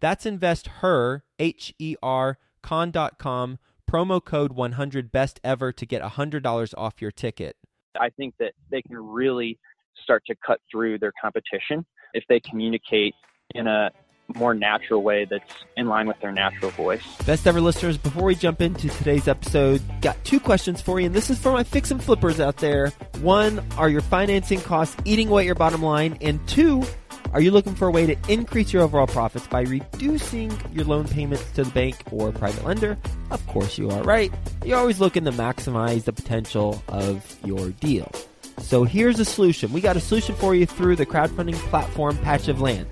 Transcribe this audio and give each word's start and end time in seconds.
That's 0.00 0.26
investher, 0.26 1.24
H 1.38 1.74
E 1.78 1.96
R, 2.02 2.38
con.com 2.62 3.58
promo 3.90 4.24
code 4.24 4.52
100 4.52 5.10
best 5.10 5.40
ever 5.42 5.72
to 5.72 5.84
get 5.84 6.00
$100 6.00 6.74
off 6.78 7.02
your 7.02 7.10
ticket. 7.10 7.56
I 8.00 8.10
think 8.10 8.34
that 8.38 8.52
they 8.70 8.82
can 8.82 8.96
really 8.96 9.58
start 10.02 10.22
to 10.26 10.36
cut 10.46 10.60
through 10.70 10.98
their 11.00 11.12
competition 11.20 11.84
if 12.14 12.24
they 12.28 12.40
communicate 12.40 13.14
in 13.54 13.66
a 13.66 13.90
more 14.36 14.54
natural 14.54 15.02
way 15.02 15.26
that's 15.28 15.52
in 15.76 15.88
line 15.88 16.06
with 16.06 16.18
their 16.20 16.30
natural 16.30 16.70
voice. 16.70 17.02
Best 17.26 17.48
ever 17.48 17.60
listeners, 17.60 17.98
before 17.98 18.24
we 18.24 18.36
jump 18.36 18.60
into 18.60 18.88
today's 18.88 19.26
episode, 19.26 19.82
got 20.00 20.22
two 20.24 20.38
questions 20.38 20.80
for 20.80 21.00
you, 21.00 21.06
and 21.06 21.14
this 21.14 21.30
is 21.30 21.38
for 21.38 21.52
my 21.52 21.64
fix 21.64 21.90
and 21.90 22.02
flippers 22.02 22.38
out 22.38 22.56
there. 22.58 22.90
One, 23.22 23.60
are 23.76 23.88
your 23.88 24.02
financing 24.02 24.60
costs 24.60 24.96
eating 25.04 25.28
away 25.28 25.42
at 25.42 25.46
your 25.46 25.56
bottom 25.56 25.82
line? 25.82 26.16
And 26.20 26.46
two, 26.46 26.84
are 27.32 27.40
you 27.40 27.50
looking 27.50 27.74
for 27.74 27.86
a 27.86 27.90
way 27.90 28.06
to 28.06 28.16
increase 28.28 28.72
your 28.72 28.82
overall 28.82 29.06
profits 29.06 29.46
by 29.46 29.62
reducing 29.62 30.52
your 30.72 30.84
loan 30.84 31.06
payments 31.06 31.48
to 31.52 31.64
the 31.64 31.70
bank 31.70 31.96
or 32.10 32.32
private 32.32 32.64
lender? 32.64 32.98
Of 33.30 33.46
course 33.46 33.78
you 33.78 33.90
are, 33.90 34.02
right? 34.02 34.32
You're 34.64 34.78
always 34.78 35.00
looking 35.00 35.24
to 35.26 35.32
maximize 35.32 36.04
the 36.04 36.12
potential 36.12 36.82
of 36.88 37.36
your 37.44 37.70
deal. 37.70 38.10
So 38.58 38.84
here's 38.84 39.20
a 39.20 39.24
solution. 39.24 39.72
We 39.72 39.80
got 39.80 39.96
a 39.96 40.00
solution 40.00 40.34
for 40.34 40.54
you 40.54 40.66
through 40.66 40.96
the 40.96 41.06
crowdfunding 41.06 41.54
platform 41.70 42.18
Patch 42.18 42.48
of 42.48 42.60
Land. 42.60 42.86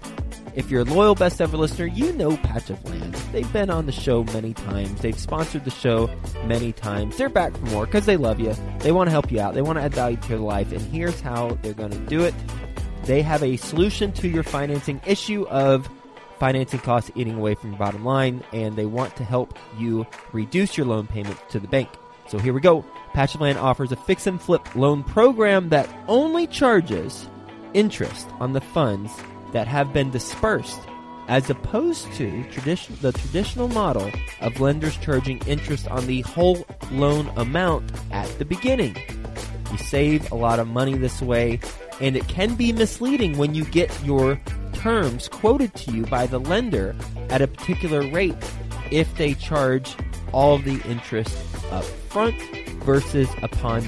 If 0.55 0.71
you're 0.71 0.81
a 0.81 0.85
loyal 0.85 1.15
best 1.15 1.41
ever 1.41 1.57
listener, 1.57 1.87
you 1.87 2.13
know 2.15 2.37
Patch 2.39 2.71
of 2.71 2.83
Land. 2.85 3.15
They've 3.33 3.53
been 3.53 3.71
on 3.71 3.87
the 3.87 3.93
show 3.93 4.25
many 4.25 4.55
times. 4.55 5.01
They've 5.01 5.19
sponsored 5.19 5.65
the 5.65 5.71
show 5.71 6.11
many 6.47 6.73
times. 6.73 7.17
They're 7.17 7.29
back 7.29 7.57
for 7.57 7.67
more 7.67 7.87
because 7.87 8.07
they 8.07 8.17
love 8.17 8.41
you. 8.41 8.55
They 8.81 8.91
want 8.91 9.07
to 9.07 9.13
help 9.13 9.31
you 9.31 9.41
out. 9.41 9.55
They 9.55 9.63
want 9.63 9.79
to 9.79 9.83
add 9.83 9.95
value 9.95 10.17
to 10.17 10.29
your 10.29 10.39
life. 10.39 10.73
And 10.73 10.81
here's 10.81 11.21
how 11.21 11.57
they're 11.63 11.75
going 11.75 11.93
to 11.93 11.99
do 11.99 12.25
it. 12.25 12.35
They 13.09 13.23
have 13.23 13.43
a 13.43 13.57
solution 13.57 14.13
to 14.13 14.29
your 14.29 14.43
financing 14.43 15.01
issue 15.07 15.47
of 15.49 15.89
financing 16.39 16.81
costs 16.81 17.11
eating 17.15 17.37
away 17.37 17.55
from 17.55 17.71
your 17.71 17.79
bottom 17.79 18.05
line, 18.05 18.45
and 18.53 18.77
they 18.77 18.85
want 18.85 19.17
to 19.17 19.25
help 19.25 19.59
you 19.79 20.07
reduce 20.33 20.77
your 20.77 20.87
loan 20.87 21.07
payments 21.07 21.41
to 21.49 21.59
the 21.59 21.69
bank. 21.69 21.89
So 22.29 22.39
here 22.39 22.53
we 22.53 22.61
go. 22.61 22.85
Patch 23.15 23.35
of 23.35 23.41
Land 23.41 23.57
offers 23.57 23.93
a 23.93 23.97
fix 23.97 24.27
and 24.27 24.39
flip 24.39 24.77
loan 24.77 25.05
program 25.05 25.71
that 25.71 25.89
only 26.07 26.47
charges 26.47 27.27
interest 27.73 28.29
on 28.41 28.53
the 28.53 28.61
funds 28.61 29.11
that 29.55 29.67
have 29.67 29.95
been 29.95 30.11
dispersed, 30.11 30.79
as 31.29 31.49
opposed 31.49 32.13
to 32.13 32.45
tradition, 32.51 32.95
the 33.01 33.13
traditional 33.13 33.69
model 33.69 34.13
of 34.43 34.61
lenders 34.61 34.99
charging 34.99 35.39
interest 35.47 35.89
on 35.89 36.07
the 36.07 36.21
whole 36.21 36.67
loan 36.93 37.33
amount 37.39 37.91
at 38.11 38.29
the 38.39 38.45
beginning. 38.45 38.99
You 39.73 39.79
save 39.79 40.31
a 40.31 40.35
lot 40.35 40.59
of 40.59 40.69
money 40.69 40.99
this 40.99 41.23
way, 41.23 41.59
and 42.01 42.17
it 42.17 42.27
can 42.29 42.55
be 42.55 42.73
misleading 42.73 43.37
when 43.39 43.55
you 43.55 43.65
get 43.65 43.93
your 44.05 44.41
terms 44.73 45.29
quoted 45.29 45.75
to 45.75 45.93
you 45.93 46.07
by 46.07 46.27
the 46.27 46.39
lender 46.39 46.95
at 47.31 47.43
a 47.43 47.47
particular 47.47 48.09
rate 48.11 48.37
if 48.91 49.17
they 49.17 49.35
charge 49.35 49.95
all 50.33 50.59
the 50.59 50.81
interest 50.83 51.37
up 51.71 51.85
front 51.85 52.37
versus 52.85 53.29
upon 53.43 53.83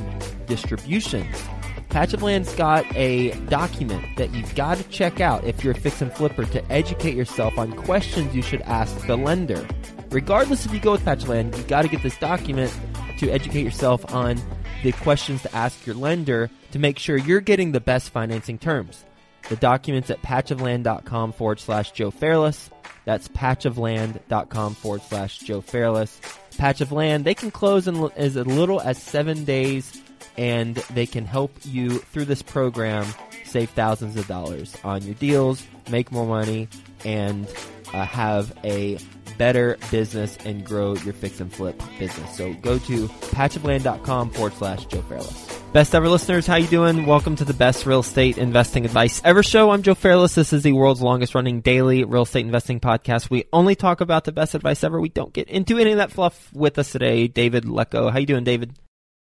distributions. 0.46 1.42
Patch 1.90 2.12
of 2.14 2.22
Land's 2.22 2.54
got 2.54 2.84
a 2.94 3.32
document 3.46 4.16
that 4.16 4.32
you've 4.32 4.54
got 4.54 4.78
to 4.78 4.84
check 4.84 5.20
out 5.20 5.42
if 5.44 5.64
you're 5.64 5.72
a 5.72 5.76
fix 5.76 6.00
and 6.00 6.12
flipper 6.12 6.44
to 6.44 6.72
educate 6.72 7.16
yourself 7.16 7.58
on 7.58 7.72
questions 7.72 8.34
you 8.34 8.42
should 8.42 8.62
ask 8.62 9.06
the 9.06 9.16
lender. 9.16 9.66
Regardless 10.10 10.64
if 10.66 10.72
you 10.72 10.78
go 10.78 10.92
with 10.92 11.04
Patch 11.04 11.24
of 11.24 11.30
Land, 11.30 11.54
you've 11.56 11.66
got 11.66 11.82
to 11.82 11.88
get 11.88 12.02
this 12.02 12.16
document 12.18 12.72
to 13.18 13.30
educate 13.30 13.62
yourself 13.62 14.12
on 14.14 14.40
the 14.82 14.92
questions 14.92 15.42
to 15.42 15.54
ask 15.54 15.86
your 15.86 15.94
lender 15.94 16.50
to 16.72 16.78
make 16.78 16.98
sure 16.98 17.16
you're 17.16 17.40
getting 17.40 17.72
the 17.72 17.80
best 17.80 18.10
financing 18.10 18.58
terms. 18.58 19.04
The 19.48 19.56
documents 19.56 20.10
at 20.10 20.22
patchofland.com 20.22 21.32
forward 21.32 21.60
slash 21.60 21.92
Joe 21.92 22.10
Fairless. 22.10 22.70
That's 23.04 23.28
patchofland.com 23.28 24.74
forward 24.74 25.02
slash 25.02 25.38
Joe 25.38 25.60
Fairless. 25.60 26.20
Patch 26.58 26.80
of 26.80 26.92
Land, 26.92 27.24
they 27.24 27.34
can 27.34 27.50
close 27.50 27.88
in 27.88 28.10
as 28.16 28.36
little 28.36 28.80
as 28.80 29.02
seven 29.02 29.44
days 29.44 30.00
and 30.36 30.76
they 30.76 31.06
can 31.06 31.24
help 31.24 31.52
you 31.64 31.98
through 31.98 32.26
this 32.26 32.42
program 32.42 33.06
save 33.44 33.70
thousands 33.70 34.16
of 34.16 34.26
dollars 34.26 34.76
on 34.84 35.02
your 35.02 35.14
deals, 35.14 35.66
make 35.90 36.12
more 36.12 36.26
money, 36.26 36.68
and 37.04 37.48
uh, 37.92 38.04
have 38.04 38.56
a 38.64 38.98
better 39.40 39.78
business 39.90 40.36
and 40.44 40.66
grow 40.66 40.94
your 40.96 41.14
fix 41.14 41.40
and 41.40 41.50
flip 41.50 41.82
business. 41.98 42.36
So 42.36 42.52
go 42.52 42.78
to 42.78 43.08
patchofland.com 43.08 44.32
forward 44.32 44.52
slash 44.52 44.84
Joe 44.84 45.00
Fairless. 45.00 45.60
Best 45.72 45.94
ever 45.94 46.10
listeners, 46.10 46.46
how 46.46 46.56
you 46.56 46.66
doing? 46.66 47.06
Welcome 47.06 47.36
to 47.36 47.46
the 47.46 47.54
best 47.54 47.86
real 47.86 48.00
estate 48.00 48.36
investing 48.36 48.84
advice 48.84 49.22
ever 49.24 49.42
show. 49.42 49.70
I'm 49.70 49.82
Joe 49.82 49.94
Fairless. 49.94 50.34
This 50.34 50.52
is 50.52 50.62
the 50.62 50.72
world's 50.72 51.00
longest 51.00 51.34
running 51.34 51.62
daily 51.62 52.04
real 52.04 52.24
estate 52.24 52.44
investing 52.44 52.80
podcast. 52.80 53.30
We 53.30 53.44
only 53.50 53.74
talk 53.76 54.02
about 54.02 54.24
the 54.24 54.32
best 54.32 54.54
advice 54.54 54.84
ever. 54.84 55.00
We 55.00 55.08
don't 55.08 55.32
get 55.32 55.48
into 55.48 55.78
any 55.78 55.92
of 55.92 55.96
that 55.96 56.12
fluff 56.12 56.52
with 56.52 56.78
us 56.78 56.92
today. 56.92 57.26
David 57.26 57.64
Lecko. 57.64 58.12
How 58.12 58.18
you 58.18 58.26
doing, 58.26 58.44
David? 58.44 58.74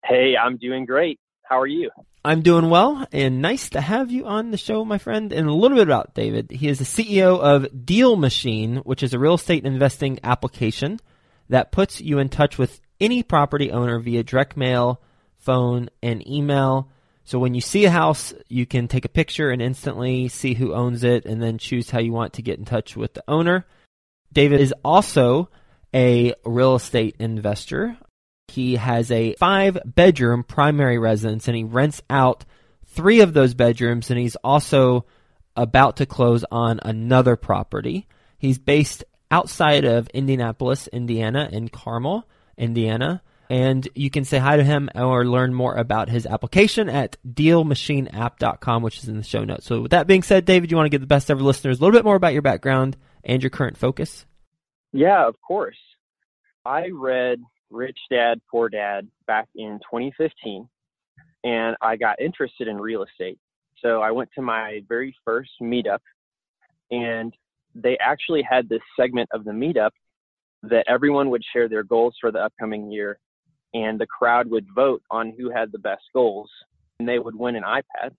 Hey, 0.05 0.35
I'm 0.41 0.55
doing 0.55 0.85
great. 0.85 1.19
How 1.43 1.59
are 1.59 1.67
you? 1.67 1.89
I'm 2.27 2.41
doing 2.41 2.69
well, 2.69 3.07
and 3.13 3.41
nice 3.41 3.69
to 3.69 3.79
have 3.79 4.11
you 4.11 4.25
on 4.25 4.51
the 4.51 4.57
show, 4.57 4.83
my 4.83 4.97
friend. 4.97 5.31
And 5.31 5.47
a 5.47 5.53
little 5.53 5.77
bit 5.77 5.87
about 5.87 6.13
David. 6.13 6.51
He 6.51 6.67
is 6.67 6.77
the 6.77 6.83
CEO 6.83 7.39
of 7.39 7.85
Deal 7.85 8.17
Machine, 8.17 8.77
which 8.79 9.01
is 9.01 9.13
a 9.13 9.19
real 9.19 9.35
estate 9.35 9.65
investing 9.65 10.19
application 10.25 10.99
that 11.47 11.71
puts 11.71 12.01
you 12.01 12.19
in 12.19 12.27
touch 12.27 12.57
with 12.57 12.81
any 12.99 13.23
property 13.23 13.71
owner 13.71 13.97
via 13.99 14.23
direct 14.23 14.57
mail, 14.57 15.01
phone, 15.37 15.87
and 16.03 16.27
email. 16.27 16.89
So 17.23 17.39
when 17.39 17.53
you 17.53 17.61
see 17.61 17.85
a 17.85 17.91
house, 17.91 18.33
you 18.49 18.65
can 18.65 18.89
take 18.89 19.05
a 19.05 19.09
picture 19.09 19.49
and 19.49 19.61
instantly 19.61 20.27
see 20.27 20.53
who 20.53 20.73
owns 20.73 21.05
it 21.05 21.25
and 21.25 21.41
then 21.41 21.57
choose 21.57 21.89
how 21.89 21.99
you 21.99 22.11
want 22.11 22.33
to 22.33 22.41
get 22.41 22.59
in 22.59 22.65
touch 22.65 22.97
with 22.97 23.13
the 23.13 23.23
owner. 23.29 23.65
David 24.33 24.59
is 24.59 24.73
also 24.83 25.49
a 25.95 26.33
real 26.43 26.75
estate 26.75 27.15
investor. 27.19 27.97
He 28.47 28.75
has 28.75 29.11
a 29.11 29.35
five 29.35 29.77
bedroom 29.85 30.43
primary 30.43 30.97
residence 30.97 31.47
and 31.47 31.57
he 31.57 31.63
rents 31.63 32.01
out 32.09 32.45
three 32.85 33.21
of 33.21 33.33
those 33.33 33.53
bedrooms 33.53 34.09
and 34.09 34.19
he's 34.19 34.37
also 34.37 35.05
about 35.55 35.97
to 35.97 36.05
close 36.05 36.45
on 36.51 36.79
another 36.83 37.35
property. 37.35 38.07
He's 38.37 38.57
based 38.57 39.03
outside 39.29 39.85
of 39.85 40.07
Indianapolis, 40.09 40.87
Indiana, 40.87 41.49
in 41.51 41.67
Carmel, 41.67 42.27
Indiana. 42.57 43.21
And 43.49 43.87
you 43.95 44.09
can 44.09 44.25
say 44.25 44.39
hi 44.39 44.57
to 44.57 44.63
him 44.63 44.89
or 44.93 45.25
learn 45.25 45.53
more 45.53 45.75
about 45.75 46.09
his 46.09 46.25
application 46.25 46.89
at 46.89 47.15
dealmachineapp.com, 47.25 48.83
which 48.83 48.99
is 48.99 49.07
in 49.07 49.17
the 49.17 49.23
show 49.23 49.45
notes. 49.45 49.65
So, 49.65 49.81
with 49.81 49.91
that 49.91 50.05
being 50.05 50.23
said, 50.23 50.43
David, 50.43 50.69
you 50.69 50.75
want 50.75 50.87
to 50.87 50.89
give 50.89 51.01
the 51.01 51.07
best 51.07 51.31
ever 51.31 51.41
listeners 51.41 51.79
a 51.79 51.81
little 51.81 51.97
bit 51.97 52.03
more 52.03 52.17
about 52.17 52.33
your 52.33 52.41
background 52.41 52.97
and 53.23 53.41
your 53.41 53.49
current 53.49 53.77
focus? 53.77 54.25
Yeah, 54.91 55.25
of 55.25 55.35
course. 55.41 55.77
I 56.65 56.89
read 56.93 57.39
Rich 57.69 57.97
Dad, 58.09 58.39
Poor 58.49 58.69
Dad 58.69 59.07
back 59.25 59.47
in 59.55 59.79
2015, 59.91 60.67
and 61.43 61.75
I 61.81 61.95
got 61.95 62.21
interested 62.21 62.67
in 62.67 62.77
real 62.77 63.03
estate. 63.03 63.37
So 63.81 64.01
I 64.01 64.11
went 64.11 64.29
to 64.35 64.41
my 64.41 64.81
very 64.87 65.15
first 65.23 65.51
meetup, 65.61 65.99
and 66.91 67.33
they 67.75 67.97
actually 67.99 68.41
had 68.41 68.67
this 68.69 68.81
segment 68.99 69.29
of 69.33 69.43
the 69.43 69.51
meetup 69.51 69.91
that 70.63 70.85
everyone 70.87 71.29
would 71.29 71.43
share 71.53 71.69
their 71.69 71.83
goals 71.83 72.15
for 72.19 72.31
the 72.31 72.39
upcoming 72.39 72.91
year, 72.91 73.19
and 73.73 73.99
the 73.99 74.07
crowd 74.07 74.49
would 74.49 74.65
vote 74.73 75.03
on 75.11 75.33
who 75.37 75.49
had 75.49 75.71
the 75.71 75.79
best 75.79 76.03
goals, 76.13 76.49
and 76.99 77.07
they 77.07 77.19
would 77.19 77.35
win 77.35 77.55
an 77.55 77.63
iPad. 77.63 78.11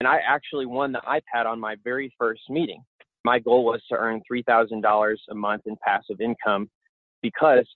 And 0.00 0.08
I 0.08 0.18
actually 0.26 0.66
won 0.66 0.92
the 0.92 1.02
iPad 1.06 1.46
on 1.46 1.60
my 1.60 1.76
very 1.84 2.12
first 2.18 2.42
meeting. 2.50 2.82
My 3.24 3.38
goal 3.38 3.64
was 3.64 3.82
to 3.90 3.96
earn 3.96 4.22
$3,000 4.30 5.16
a 5.30 5.34
month 5.34 5.62
in 5.66 5.76
passive 5.84 6.20
income 6.20 6.68
because 7.22 7.66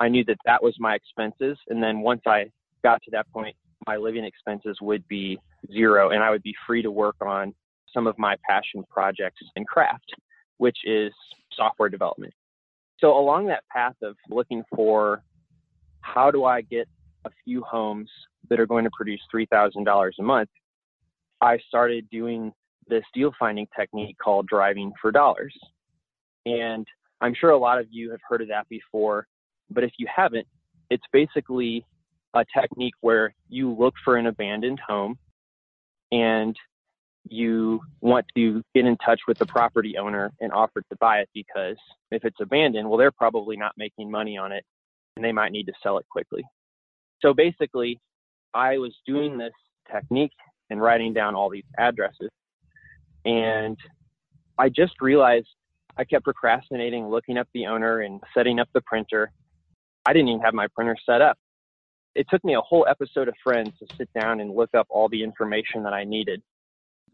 I 0.00 0.08
knew 0.08 0.24
that 0.24 0.38
that 0.44 0.62
was 0.62 0.74
my 0.78 0.94
expenses. 0.94 1.58
And 1.68 1.82
then 1.82 2.00
once 2.00 2.22
I 2.26 2.50
got 2.82 3.02
to 3.02 3.10
that 3.12 3.30
point, 3.32 3.56
my 3.86 3.96
living 3.96 4.24
expenses 4.24 4.78
would 4.80 5.06
be 5.08 5.38
zero 5.72 6.10
and 6.10 6.22
I 6.22 6.30
would 6.30 6.42
be 6.42 6.54
free 6.66 6.82
to 6.82 6.90
work 6.90 7.16
on 7.20 7.54
some 7.92 8.06
of 8.06 8.18
my 8.18 8.36
passion 8.48 8.82
projects 8.90 9.40
in 9.56 9.64
craft, 9.64 10.12
which 10.58 10.78
is 10.84 11.12
software 11.56 11.88
development. 11.88 12.32
So 12.98 13.16
along 13.16 13.46
that 13.46 13.64
path 13.70 13.94
of 14.02 14.16
looking 14.28 14.62
for 14.74 15.22
how 16.00 16.30
do 16.30 16.44
I 16.44 16.60
get 16.60 16.88
a 17.24 17.30
few 17.44 17.62
homes 17.62 18.10
that 18.48 18.60
are 18.60 18.66
going 18.66 18.84
to 18.84 18.90
produce 18.96 19.20
$3,000 19.34 20.10
a 20.18 20.22
month, 20.22 20.48
I 21.40 21.58
started 21.68 22.08
doing 22.10 22.52
this 22.88 23.04
deal 23.14 23.32
finding 23.38 23.66
technique 23.78 24.16
called 24.22 24.46
driving 24.46 24.92
for 25.00 25.10
dollars. 25.10 25.54
And 26.46 26.86
I'm 27.20 27.34
sure 27.34 27.50
a 27.50 27.58
lot 27.58 27.78
of 27.78 27.86
you 27.90 28.10
have 28.10 28.20
heard 28.28 28.42
of 28.42 28.48
that 28.48 28.68
before, 28.68 29.26
but 29.70 29.84
if 29.84 29.92
you 29.98 30.06
haven't, 30.14 30.46
it's 30.90 31.04
basically 31.12 31.84
a 32.34 32.44
technique 32.56 32.94
where 33.00 33.34
you 33.48 33.72
look 33.72 33.94
for 34.04 34.16
an 34.16 34.26
abandoned 34.26 34.80
home 34.86 35.18
and 36.12 36.56
you 37.28 37.80
want 38.00 38.26
to 38.36 38.62
get 38.74 38.84
in 38.84 38.96
touch 38.98 39.20
with 39.26 39.38
the 39.38 39.46
property 39.46 39.96
owner 39.96 40.30
and 40.40 40.52
offer 40.52 40.82
to 40.90 40.96
buy 41.00 41.18
it 41.18 41.28
because 41.32 41.76
if 42.10 42.24
it's 42.24 42.40
abandoned, 42.40 42.88
well, 42.88 42.98
they're 42.98 43.10
probably 43.10 43.56
not 43.56 43.72
making 43.76 44.10
money 44.10 44.36
on 44.36 44.52
it 44.52 44.64
and 45.16 45.24
they 45.24 45.32
might 45.32 45.52
need 45.52 45.66
to 45.66 45.72
sell 45.82 45.98
it 45.98 46.06
quickly. 46.10 46.44
So 47.22 47.32
basically, 47.32 48.00
I 48.52 48.78
was 48.78 48.94
doing 49.06 49.38
this 49.38 49.52
technique 49.90 50.32
and 50.70 50.80
writing 50.80 51.14
down 51.14 51.34
all 51.34 51.48
these 51.48 51.64
addresses. 51.78 52.30
And 53.24 53.78
I 54.58 54.68
just 54.68 55.00
realized 55.00 55.48
I 55.96 56.04
kept 56.04 56.24
procrastinating, 56.24 57.08
looking 57.08 57.38
up 57.38 57.48
the 57.54 57.66
owner 57.66 58.00
and 58.00 58.20
setting 58.34 58.58
up 58.58 58.68
the 58.74 58.80
printer. 58.82 59.32
I 60.06 60.12
didn't 60.12 60.28
even 60.28 60.40
have 60.42 60.54
my 60.54 60.66
printer 60.74 60.96
set 61.06 61.22
up. 61.22 61.38
It 62.14 62.26
took 62.30 62.44
me 62.44 62.54
a 62.54 62.60
whole 62.60 62.86
episode 62.88 63.28
of 63.28 63.34
Friends 63.42 63.70
to 63.80 63.96
sit 63.96 64.08
down 64.18 64.40
and 64.40 64.54
look 64.54 64.70
up 64.74 64.86
all 64.90 65.08
the 65.08 65.22
information 65.22 65.82
that 65.84 65.92
I 65.92 66.04
needed. 66.04 66.42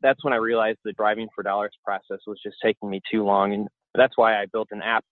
That's 0.03 0.23
when 0.25 0.33
I 0.33 0.37
realized 0.37 0.79
the 0.85 0.93
driving 0.93 1.29
for 1.35 1.43
dollars 1.43 1.73
process 1.85 2.19
was 2.27 2.39
just 2.43 2.57
taking 2.63 2.91
me 2.91 3.01
too 3.11 3.25
long. 3.25 3.55
And 3.55 3.69
that's 3.95 4.17
why 4.17 4.41
I 4.41 4.47
built 4.53 4.69
an 4.73 4.83
app. 4.83 5.05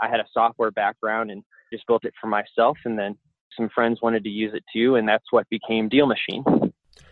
I 0.00 0.08
had 0.08 0.20
a 0.20 0.26
software 0.32 0.70
background 0.70 1.30
and 1.30 1.42
just 1.72 1.86
built 1.86 2.04
it 2.04 2.14
for 2.20 2.26
myself. 2.26 2.78
And 2.84 2.98
then 2.98 3.16
some 3.56 3.68
friends 3.74 4.00
wanted 4.02 4.24
to 4.24 4.30
use 4.30 4.52
it 4.54 4.64
too. 4.72 4.96
And 4.96 5.08
that's 5.08 5.24
what 5.30 5.48
became 5.48 5.88
Deal 5.88 6.06
Machine. 6.06 6.44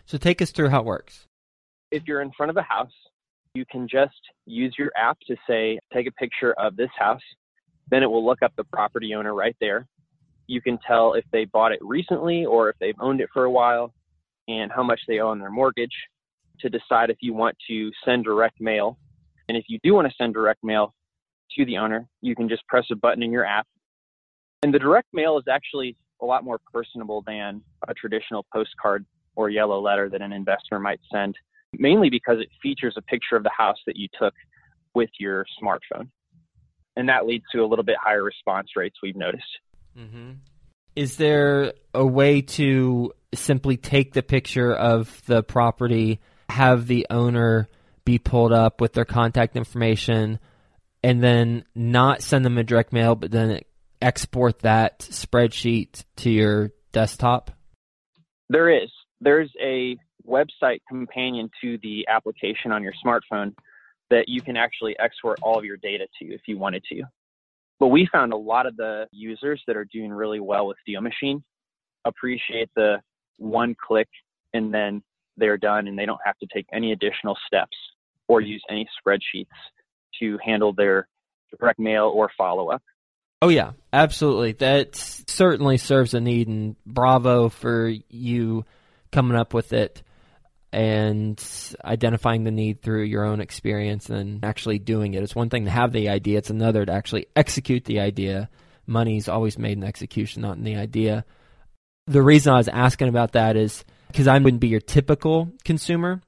So 0.05 0.17
take 0.17 0.41
us 0.41 0.51
through 0.51 0.69
how 0.69 0.79
it 0.79 0.85
works. 0.85 1.27
If 1.91 2.03
you're 2.05 2.21
in 2.21 2.31
front 2.35 2.49
of 2.49 2.57
a 2.57 2.63
house, 2.63 2.91
you 3.53 3.65
can 3.69 3.87
just 3.87 4.19
use 4.45 4.75
your 4.77 4.91
app 4.97 5.17
to 5.27 5.35
say, 5.47 5.79
take 5.93 6.07
a 6.07 6.11
picture 6.11 6.53
of 6.53 6.75
this 6.75 6.89
house. 6.97 7.21
Then 7.89 8.03
it 8.03 8.09
will 8.09 8.25
look 8.25 8.41
up 8.41 8.53
the 8.55 8.63
property 8.63 9.13
owner 9.13 9.33
right 9.33 9.55
there. 9.59 9.87
You 10.47 10.61
can 10.61 10.77
tell 10.85 11.13
if 11.13 11.25
they 11.31 11.45
bought 11.45 11.71
it 11.71 11.79
recently 11.81 12.45
or 12.45 12.69
if 12.69 12.75
they've 12.79 12.95
owned 12.99 13.21
it 13.21 13.29
for 13.33 13.45
a 13.45 13.51
while 13.51 13.93
and 14.47 14.71
how 14.71 14.83
much 14.83 15.01
they 15.07 15.19
owe 15.19 15.29
on 15.29 15.39
their 15.39 15.51
mortgage 15.51 15.95
to 16.59 16.69
decide 16.69 17.09
if 17.09 17.17
you 17.21 17.33
want 17.33 17.55
to 17.67 17.91
send 18.03 18.23
direct 18.23 18.59
mail. 18.59 18.97
And 19.47 19.57
if 19.57 19.65
you 19.67 19.79
do 19.83 19.93
want 19.93 20.07
to 20.07 20.13
send 20.17 20.33
direct 20.33 20.63
mail 20.63 20.93
to 21.57 21.65
the 21.65 21.77
owner, 21.77 22.07
you 22.21 22.35
can 22.35 22.49
just 22.49 22.65
press 22.67 22.85
a 22.91 22.95
button 22.95 23.23
in 23.23 23.31
your 23.31 23.45
app. 23.45 23.67
And 24.63 24.73
the 24.73 24.79
direct 24.79 25.07
mail 25.13 25.37
is 25.37 25.45
actually 25.49 25.95
a 26.21 26.25
lot 26.25 26.43
more 26.43 26.59
personable 26.71 27.23
than 27.25 27.61
a 27.87 27.93
traditional 27.93 28.45
postcard 28.53 29.05
or 29.35 29.49
yellow 29.49 29.81
letter 29.81 30.09
that 30.09 30.21
an 30.21 30.31
investor 30.31 30.79
might 30.79 30.99
send, 31.11 31.35
mainly 31.73 32.09
because 32.09 32.39
it 32.39 32.47
features 32.61 32.95
a 32.97 33.01
picture 33.01 33.35
of 33.35 33.43
the 33.43 33.51
house 33.55 33.77
that 33.85 33.97
you 33.97 34.07
took 34.17 34.33
with 34.93 35.09
your 35.19 35.45
smartphone. 35.61 36.07
And 36.95 37.09
that 37.09 37.25
leads 37.25 37.45
to 37.53 37.59
a 37.59 37.67
little 37.67 37.83
bit 37.83 37.95
higher 38.01 38.23
response 38.23 38.69
rates 38.75 38.97
we've 39.01 39.15
noticed. 39.15 39.43
Mm-hmm. 39.97 40.31
Is 40.95 41.17
there 41.17 41.73
a 41.93 42.05
way 42.05 42.41
to 42.41 43.13
simply 43.33 43.77
take 43.77 44.13
the 44.13 44.21
picture 44.21 44.71
of 44.71 45.21
the 45.25 45.41
property, 45.41 46.19
have 46.49 46.85
the 46.85 47.07
owner 47.09 47.67
be 48.05 48.19
pulled 48.19 48.53
up 48.53 48.79
with 48.79 48.93
their 48.93 49.05
contact 49.05 49.55
information, 49.55 50.39
and 51.03 51.23
then 51.23 51.65
not 51.73 52.21
send 52.21 52.45
them 52.45 52.57
a 52.57 52.63
direct 52.63 52.93
mail, 52.93 53.15
but 53.15 53.31
then 53.31 53.59
export 54.01 54.59
that 54.59 54.99
spreadsheet 54.99 56.03
to 56.17 56.29
your 56.29 56.71
desktop? 56.91 57.51
There 58.49 58.69
is 58.69 58.89
there's 59.19 59.49
a 59.61 59.97
website 60.27 60.79
companion 60.87 61.49
to 61.61 61.77
the 61.81 62.07
application 62.09 62.71
on 62.71 62.83
your 62.83 62.93
smartphone 63.03 63.55
that 64.13 64.25
you 64.29 64.41
can 64.41 64.55
actually 64.55 64.95
export 64.99 65.39
all 65.41 65.57
of 65.57 65.65
your 65.65 65.77
data 65.77 66.05
to 66.21 66.25
if 66.27 66.41
you 66.45 66.55
wanted 66.55 66.83
to. 66.91 67.01
But 67.79 67.87
we 67.87 68.07
found 68.11 68.31
a 68.31 68.37
lot 68.37 68.67
of 68.67 68.77
the 68.77 69.07
users 69.11 69.61
that 69.65 69.75
are 69.75 69.85
doing 69.85 70.11
really 70.11 70.39
well 70.39 70.67
with 70.67 70.77
Deal 70.85 71.01
Machine 71.01 71.43
appreciate 72.05 72.69
the 72.75 72.97
one 73.37 73.75
click 73.75 74.07
and 74.53 74.71
then 74.71 75.01
they're 75.35 75.57
done 75.57 75.87
and 75.87 75.97
they 75.97 76.05
don't 76.05 76.19
have 76.23 76.37
to 76.37 76.47
take 76.53 76.67
any 76.71 76.91
additional 76.91 77.35
steps 77.47 77.75
or 78.27 78.39
use 78.39 78.63
any 78.69 78.87
spreadsheets 78.99 79.47
to 80.19 80.37
handle 80.45 80.73
their 80.73 81.07
direct 81.59 81.79
mail 81.79 82.11
or 82.13 82.29
follow 82.37 82.69
up. 82.69 82.83
Oh 83.41 83.49
yeah, 83.49 83.71
absolutely. 83.91 84.51
That 84.53 84.95
certainly 84.95 85.77
serves 85.77 86.13
a 86.13 86.21
need 86.21 86.47
and 86.47 86.75
bravo 86.85 87.49
for 87.49 87.91
you 88.09 88.63
coming 89.11 89.35
up 89.35 89.55
with 89.55 89.73
it 89.73 90.03
and 90.73 91.41
identifying 91.85 92.43
the 92.43 92.51
need 92.51 92.81
through 92.81 93.03
your 93.03 93.23
own 93.23 93.39
experience 93.39 94.09
and 94.09 94.43
actually 94.43 94.79
doing 94.79 95.13
it. 95.13 95.21
It's 95.21 95.35
one 95.35 95.49
thing 95.49 95.65
to 95.65 95.71
have 95.71 95.91
the 95.91 96.09
idea, 96.09 96.39
it's 96.39 96.49
another 96.49 96.85
to 96.85 96.91
actually 96.91 97.27
execute 97.35 97.85
the 97.85 97.99
idea. 97.99 98.49
Money's 98.87 99.29
always 99.29 99.57
made 99.57 99.77
in 99.77 99.83
execution, 99.83 100.41
not 100.41 100.57
in 100.57 100.63
the 100.63 100.75
idea. 100.75 101.25
The 102.07 102.23
reason 102.23 102.53
I 102.53 102.57
was 102.57 102.67
asking 102.67 103.07
about 103.07 103.33
that 103.33 103.55
is 103.55 103.85
because 104.07 104.27
I 104.27 104.37
wouldn't 104.39 104.61
be 104.61 104.67
your 104.67 104.81
typical 104.81 105.51
consumer, 105.63 106.21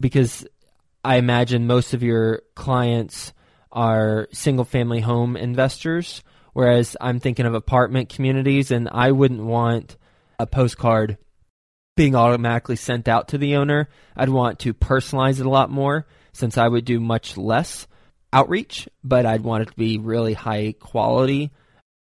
because 0.00 0.46
I 1.02 1.16
imagine 1.16 1.66
most 1.66 1.94
of 1.94 2.02
your 2.02 2.42
clients 2.54 3.32
are 3.72 4.28
single 4.32 4.64
family 4.64 5.00
home 5.00 5.36
investors, 5.36 6.22
whereas 6.52 6.96
I'm 7.00 7.20
thinking 7.20 7.46
of 7.46 7.54
apartment 7.54 8.10
communities, 8.10 8.70
and 8.70 8.88
I 8.92 9.12
wouldn't 9.12 9.42
want 9.42 9.96
a 10.38 10.46
postcard 10.46 11.18
being 11.98 12.14
automatically 12.14 12.76
sent 12.76 13.08
out 13.08 13.26
to 13.26 13.38
the 13.38 13.56
owner. 13.56 13.88
I'd 14.16 14.28
want 14.28 14.60
to 14.60 14.72
personalize 14.72 15.40
it 15.40 15.46
a 15.46 15.50
lot 15.50 15.68
more 15.68 16.06
since 16.32 16.56
I 16.56 16.68
would 16.68 16.84
do 16.84 17.00
much 17.00 17.36
less 17.36 17.88
outreach, 18.32 18.88
but 19.02 19.26
I'd 19.26 19.42
want 19.42 19.64
it 19.64 19.70
to 19.70 19.74
be 19.74 19.98
really 19.98 20.32
high 20.32 20.76
quality. 20.78 21.50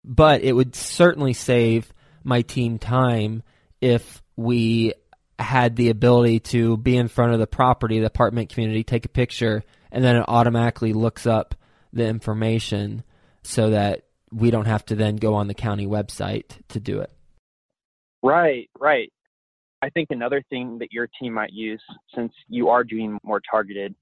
But 0.05 0.43
it 0.43 0.53
would 0.53 0.75
certainly 0.75 1.33
save 1.33 1.91
my 2.23 2.43
team 2.43 2.77
time 2.77 3.41
if 3.81 4.21
we 4.35 4.93
had 5.39 5.75
the 5.75 5.89
ability 5.89 6.41
to 6.41 6.77
be 6.77 6.95
in 6.95 7.07
front 7.07 7.33
of 7.33 7.39
the 7.39 7.47
property, 7.47 7.99
the 7.99 8.05
apartment 8.05 8.49
community, 8.49 8.83
take 8.83 9.05
a 9.05 9.09
picture, 9.09 9.63
and 9.91 10.03
then 10.03 10.17
it 10.17 10.25
automatically 10.27 10.93
looks 10.93 11.25
up 11.25 11.55
the 11.93 12.05
information 12.05 13.03
so 13.41 13.71
that 13.71 14.03
we 14.31 14.51
don't 14.51 14.67
have 14.67 14.85
to 14.85 14.95
then 14.95 15.15
go 15.15 15.33
on 15.33 15.47
the 15.47 15.55
county 15.55 15.87
website 15.87 16.59
to 16.67 16.79
do 16.79 16.99
it. 16.99 17.11
Right, 18.21 18.69
right. 18.79 19.11
I 19.81 19.89
think 19.89 20.09
another 20.11 20.43
thing 20.49 20.77
that 20.79 20.91
your 20.91 21.07
team 21.19 21.33
might 21.33 21.53
use, 21.53 21.81
since 22.13 22.33
you 22.49 22.69
are 22.69 22.83
doing 22.83 23.17
more 23.23 23.41
targeted, 23.49 23.95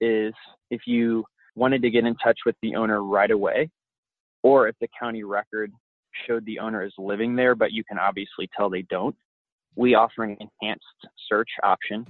is 0.00 0.32
if 0.70 0.82
you 0.86 1.24
wanted 1.54 1.82
to 1.82 1.90
get 1.90 2.04
in 2.04 2.14
touch 2.16 2.38
with 2.46 2.56
the 2.62 2.76
owner 2.76 3.02
right 3.02 3.30
away, 3.30 3.68
or 4.42 4.68
if 4.68 4.76
the 4.80 4.88
county 4.98 5.24
record 5.24 5.72
showed 6.26 6.46
the 6.46 6.58
owner 6.58 6.82
is 6.82 6.92
living 6.96 7.36
there, 7.36 7.54
but 7.54 7.72
you 7.72 7.84
can 7.84 7.98
obviously 7.98 8.48
tell 8.56 8.70
they 8.70 8.82
don't, 8.82 9.14
we 9.76 9.94
offer 9.94 10.24
an 10.24 10.36
enhanced 10.40 10.84
search 11.28 11.50
option. 11.62 12.06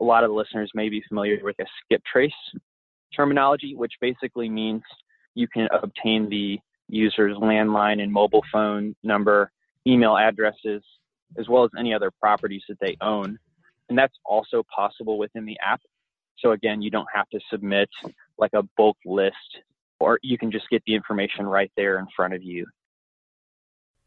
A 0.00 0.04
lot 0.04 0.22
of 0.22 0.30
the 0.30 0.34
listeners 0.34 0.70
may 0.74 0.88
be 0.88 1.02
familiar 1.08 1.38
with 1.42 1.56
a 1.60 1.64
skip 1.84 2.02
trace 2.10 2.32
terminology, 3.14 3.74
which 3.74 3.94
basically 4.00 4.48
means 4.48 4.82
you 5.34 5.48
can 5.48 5.68
obtain 5.82 6.28
the 6.28 6.58
user's 6.88 7.36
landline 7.36 8.02
and 8.02 8.12
mobile 8.12 8.44
phone 8.52 8.94
number, 9.02 9.50
email 9.86 10.16
addresses, 10.16 10.82
as 11.36 11.48
well 11.48 11.64
as 11.64 11.70
any 11.78 11.92
other 11.92 12.10
properties 12.10 12.62
that 12.68 12.78
they 12.80 12.96
own. 13.00 13.38
And 13.88 13.98
that's 13.98 14.14
also 14.24 14.62
possible 14.74 15.18
within 15.18 15.44
the 15.44 15.56
app. 15.64 15.80
So 16.38 16.52
again, 16.52 16.82
you 16.82 16.90
don't 16.90 17.08
have 17.12 17.28
to 17.30 17.40
submit 17.50 17.88
like 18.38 18.52
a 18.54 18.62
bulk 18.76 18.96
list 19.04 19.34
or 20.00 20.18
you 20.22 20.38
can 20.38 20.52
just 20.52 20.68
get 20.70 20.82
the 20.86 20.94
information 20.94 21.46
right 21.46 21.72
there 21.76 21.98
in 21.98 22.06
front 22.14 22.34
of 22.34 22.42
you. 22.42 22.66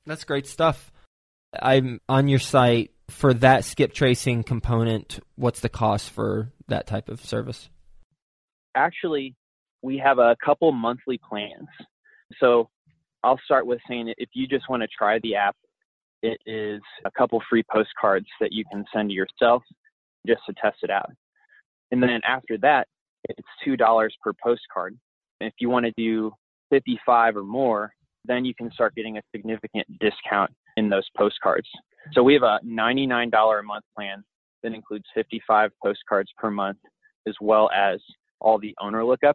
That's 0.06 0.24
great 0.24 0.48
stuff. 0.48 0.92
I'm 1.60 2.00
on 2.08 2.28
your 2.28 2.40
site 2.40 2.92
for 3.10 3.34
that 3.36 3.66
skip 3.66 3.94
tracing 3.94 4.44
component. 4.44 5.20
What's 5.36 5.60
the 5.60 5.70
cost 5.70 6.10
for 6.10 6.52
that 6.68 6.88
type 6.88 7.10
of 7.10 7.24
service? 7.24 7.70
Actually, 8.74 9.36
we 9.82 9.98
have 9.98 10.18
a 10.18 10.38
couple 10.44 10.72
monthly 10.72 11.20
plans. 11.30 11.68
So 12.40 12.70
I'll 13.24 13.40
start 13.44 13.68
with 13.68 13.80
saying 13.88 14.14
if 14.18 14.30
you 14.34 14.48
just 14.48 14.70
want 14.70 14.82
to 14.82 14.88
try 14.88 15.20
the 15.20 15.36
app 15.36 15.56
it 16.22 16.40
is 16.46 16.82
a 17.06 17.12
couple 17.12 17.42
free 17.50 17.64
postcards 17.72 18.28
that 18.40 18.52
you 18.52 18.64
can 18.72 18.86
send 18.94 19.10
to 19.10 19.16
yourself 19.16 19.64
just 20.28 20.42
to 20.48 20.54
test 20.62 20.78
it 20.84 20.90
out. 20.90 21.10
And 21.92 22.02
then 22.02 22.22
after 22.26 22.58
that, 22.60 22.88
it's 23.26 23.48
$2 23.68 24.10
per 24.24 24.32
postcard. 24.42 24.98
If 25.40 25.54
you 25.60 25.70
want 25.70 25.86
to 25.86 25.92
do 25.98 26.32
55 26.70 27.38
or 27.38 27.44
more, 27.44 27.94
then 28.26 28.46
you 28.46 28.54
can 28.54 28.72
start 28.72 28.96
getting 28.96 29.18
a 29.18 29.22
significant 29.36 29.88
discount 30.00 30.52
in 30.78 30.90
those 30.90 31.08
postcards. 31.18 31.68
So 32.14 32.24
we 32.24 32.34
have 32.34 32.44
a 32.44 32.60
$99 32.66 33.60
a 33.60 33.64
month 33.64 33.84
plan 33.96 34.24
that 34.64 34.74
includes 34.74 35.06
55 35.14 35.72
postcards 35.84 36.32
per 36.38 36.52
month, 36.52 36.78
as 37.28 37.36
well 37.42 37.70
as 37.76 38.00
all 38.40 38.58
the 38.60 38.76
owner 38.80 39.02
lookups. 39.02 39.34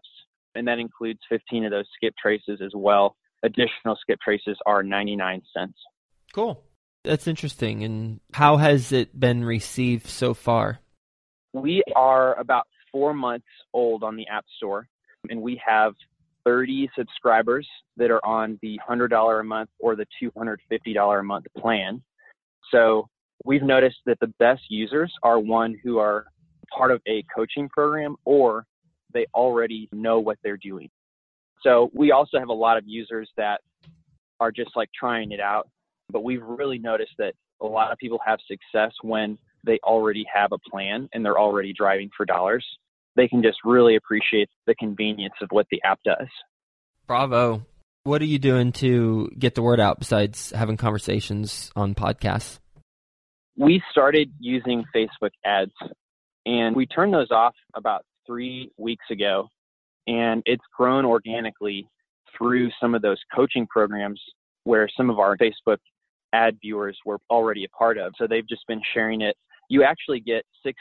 And 0.55 0.67
that 0.67 0.79
includes 0.79 1.21
15 1.29 1.67
of 1.67 1.71
those 1.71 1.87
skip 1.95 2.15
traces 2.21 2.61
as 2.65 2.73
well. 2.75 3.17
Additional 3.43 3.97
skip 4.01 4.19
traces 4.21 4.57
are 4.65 4.83
99 4.83 5.43
cents. 5.55 5.79
Cool. 6.35 6.63
That's 7.07 7.27
interesting. 7.29 7.85
And 7.85 8.21
how 8.33 8.57
has 8.57 8.93
it 8.93 9.19
been 9.19 9.45
received 9.45 10.09
so 10.09 10.35
far? 10.35 10.81
We 11.53 11.83
are 11.95 12.39
about 12.39 12.67
four 12.93 13.15
months 13.15 13.47
old 13.73 14.03
on 14.03 14.17
the 14.17 14.27
App 14.29 14.45
Store, 14.57 14.89
and 15.31 15.41
we 15.41 15.61
have 15.65 15.95
30 16.45 16.91
subscribers 16.97 17.67
that 17.97 18.11
are 18.11 18.25
on 18.25 18.59
the 18.63 18.79
$100 18.89 19.41
a 19.41 19.45
month 19.45 19.71
or 19.79 19.97
the 19.97 20.07
$250 20.23 21.21
a 21.21 21.23
month 21.23 21.47
plan. 21.57 22.03
So 22.71 23.09
we've 23.45 23.63
noticed 23.63 23.99
that 24.07 24.19
the 24.21 24.33
best 24.39 24.63
users 24.69 25.13
are 25.23 25.39
one 25.39 25.77
who 25.83 25.99
are 25.99 26.27
part 26.77 26.91
of 26.91 27.01
a 27.07 27.25
coaching 27.35 27.69
program 27.69 28.17
or 28.25 28.67
they 29.13 29.27
already 29.35 29.89
know 29.93 30.19
what 30.21 30.39
they're 30.43 30.57
doing. 30.57 30.91
So 31.63 31.91
we 31.95 32.13
also 32.13 32.39
have 32.39 32.49
a 32.49 32.55
lot 32.55 32.77
of 32.77 32.85
users 32.87 33.31
that 33.37 33.61
are 34.41 34.53
just 34.53 34.71
like 34.77 34.91
trying 34.99 35.33
it 35.33 35.41
out, 35.41 35.69
but 36.11 36.23
we've 36.23 36.43
really 36.43 36.79
noticed 36.79 37.13
that 37.19 37.35
a 37.61 37.67
lot 37.67 37.93
of 37.93 37.99
people 37.99 38.19
have 38.25 38.39
success 38.47 38.93
when 39.03 39.39
they 39.65 39.79
already 39.83 40.25
have 40.33 40.53
a 40.53 40.59
plan 40.71 41.09
and 41.13 41.25
they're 41.25 41.39
already 41.39 41.73
driving 41.73 42.11
for 42.17 42.25
dollars. 42.25 42.65
They 43.17 43.29
can 43.29 43.43
just 43.43 43.59
really 43.65 43.97
appreciate 43.97 44.49
the 44.67 44.75
convenience 44.75 45.35
of 45.41 45.49
what 45.51 45.67
the 45.71 45.81
app 45.85 46.01
does. 46.05 46.29
Bravo. 47.07 47.65
What 48.05 48.23
are 48.23 48.27
you 48.27 48.39
doing 48.39 48.73
to 48.73 49.31
get 49.37 49.55
the 49.55 49.63
word 49.63 49.81
out 49.81 49.99
besides 49.99 50.53
having 50.53 50.77
conversations 50.77 51.73
on 51.75 51.95
podcasts? 51.95 52.61
We 53.57 53.83
started 53.91 54.31
using 54.39 54.85
Facebook 54.95 55.31
ads 55.45 55.73
and 56.45 56.77
we 56.77 56.87
turned 56.87 57.13
those 57.13 57.31
off 57.31 57.55
about 57.75 58.05
three 58.27 58.71
weeks 58.77 59.05
ago. 59.11 59.49
And 60.07 60.43
it's 60.47 60.63
grown 60.77 61.05
organically 61.05 61.89
through 62.37 62.71
some 62.81 62.95
of 62.95 63.03
those 63.03 63.19
coaching 63.35 63.67
programs 63.67 64.21
where 64.65 64.89
some 64.97 65.11
of 65.11 65.19
our 65.19 65.37
Facebook 65.37 65.79
ad 66.33 66.59
viewers 66.61 66.99
were 67.05 67.19
already 67.31 67.65
a 67.65 67.69
part 67.69 67.99
of. 67.99 68.13
So 68.17 68.27
they've 68.27 68.49
just 68.49 68.67
been 68.67 68.83
sharing 68.95 69.21
it. 69.21 69.37
You 69.69 69.83
actually 69.85 70.21
get 70.21 70.45
$6 70.67 70.73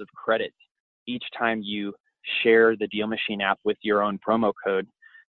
of 0.00 0.08
credit 0.16 0.52
each 1.06 1.24
time 1.38 1.60
you 1.62 1.94
share 2.42 2.76
the 2.76 2.86
Deal 2.88 3.06
Machine 3.06 3.40
app 3.40 3.58
with 3.64 3.76
your 3.82 4.02
own 4.02 4.18
promo 4.26 4.52
code. 4.64 4.86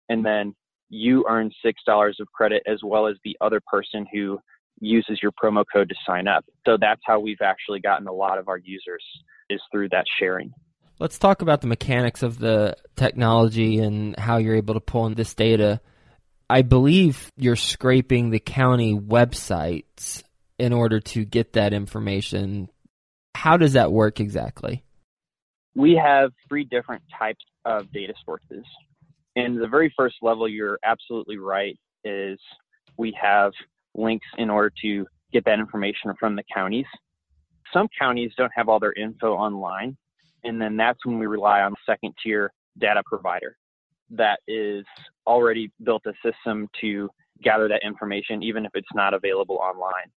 And 0.08 0.24
then 0.24 0.54
you 0.88 1.24
earn 1.28 1.50
$6 1.64 1.72
of 2.20 2.32
credit 2.32 2.62
as 2.66 2.80
well 2.84 3.06
as 3.06 3.16
the 3.24 3.36
other 3.40 3.60
person 3.66 4.06
who 4.12 4.38
uses 4.80 5.20
your 5.22 5.32
promo 5.32 5.64
code 5.72 5.88
to 5.88 5.94
sign 6.06 6.28
up. 6.28 6.44
So 6.66 6.76
that's 6.80 7.00
how 7.04 7.20
we've 7.20 7.42
actually 7.42 7.80
gotten 7.80 8.06
a 8.06 8.12
lot 8.12 8.38
of 8.38 8.48
our 8.48 8.58
users 8.58 9.04
is 9.50 9.60
through 9.72 9.88
that 9.90 10.04
sharing. 10.18 10.52
Let's 10.98 11.18
talk 11.18 11.42
about 11.42 11.60
the 11.60 11.66
mechanics 11.66 12.22
of 12.22 12.38
the 12.38 12.76
technology 12.96 13.78
and 13.78 14.16
how 14.18 14.36
you're 14.36 14.54
able 14.54 14.74
to 14.74 14.80
pull 14.80 15.06
in 15.06 15.14
this 15.14 15.34
data. 15.34 15.80
I 16.48 16.62
believe 16.62 17.32
you're 17.36 17.56
scraping 17.56 18.30
the 18.30 18.38
county 18.38 18.94
websites 18.94 20.22
in 20.58 20.72
order 20.72 21.00
to 21.00 21.24
get 21.24 21.54
that 21.54 21.72
information. 21.72 22.68
How 23.34 23.56
does 23.56 23.72
that 23.72 23.92
work 23.92 24.20
exactly? 24.20 24.84
We 25.74 25.94
have 26.02 26.32
three 26.48 26.64
different 26.64 27.02
types 27.18 27.44
of 27.64 27.90
data 27.92 28.14
sources. 28.24 28.64
And 29.36 29.60
the 29.60 29.66
very 29.66 29.92
first 29.96 30.16
level, 30.22 30.48
you're 30.48 30.78
absolutely 30.84 31.38
right, 31.38 31.76
is 32.04 32.38
we 32.96 33.16
have 33.20 33.52
links 33.94 34.26
in 34.38 34.50
order 34.50 34.70
to 34.82 35.06
get 35.32 35.44
that 35.46 35.58
information 35.58 36.12
from 36.20 36.36
the 36.36 36.44
counties. 36.54 36.86
Some 37.72 37.88
counties 37.98 38.32
don't 38.36 38.52
have 38.54 38.68
all 38.68 38.78
their 38.78 38.92
info 38.92 39.32
online, 39.32 39.96
and 40.44 40.60
then 40.60 40.76
that's 40.76 41.04
when 41.04 41.18
we 41.18 41.26
rely 41.26 41.62
on 41.62 41.74
second 41.86 42.14
tier 42.22 42.52
data 42.78 43.02
provider 43.04 43.56
that 44.10 44.40
is 44.46 44.84
already 45.26 45.70
built 45.82 46.02
a 46.06 46.12
system 46.22 46.68
to 46.80 47.08
gather 47.42 47.68
that 47.68 47.82
information, 47.84 48.42
even 48.42 48.64
if 48.64 48.72
it's 48.74 48.88
not 48.94 49.14
available 49.14 49.56
online. 49.56 50.10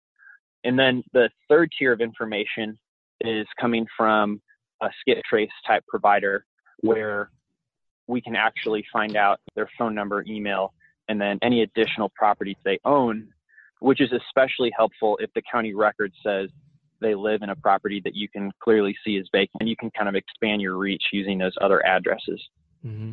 And 0.64 0.78
then 0.78 1.04
the 1.14 1.30
third 1.50 1.72
tier 1.78 1.94
of 1.94 2.02
information 2.02 2.78
is 3.22 3.48
coming 3.60 3.86
from 3.96 4.42
a 4.82 4.90
skip 5.00 5.20
trace 5.30 5.50
type 5.66 5.84
provider 5.88 6.46
where 6.82 7.30
we 8.08 8.22
can 8.22 8.36
actually 8.36 8.86
find 8.92 9.16
out 9.16 9.40
their 9.56 9.70
phone 9.78 9.96
number, 9.96 10.24
email, 10.28 10.74
and 11.08 11.20
then 11.20 11.40
any 11.42 11.62
additional 11.62 12.12
properties 12.16 12.58
they 12.64 12.80
own, 12.86 13.28
which 13.80 14.02
is 14.02 14.12
especially 14.12 14.72
helpful 14.76 15.18
if 15.22 15.30
the 15.34 15.42
county 15.52 15.74
record 15.74 16.12
says 16.26 16.50
they 17.02 17.16
live 17.16 17.42
in 17.42 17.50
a 17.50 17.56
property 17.56 18.02
that 18.04 18.16
you 18.16 18.28
can 18.30 18.52
clearly 18.64 18.96
see 19.06 19.18
is 19.18 19.28
vacant, 19.32 19.58
and 19.60 19.70
you 19.70 19.76
can 19.76 19.92
kind 19.92 20.10
of 20.10 20.16
expand 20.16 20.62
your 20.62 20.78
reach 20.78 21.04
using 21.12 21.38
those 21.38 21.54
other 21.62 21.86
addresses. 21.86 22.42
Mm-hmm. 22.86 23.12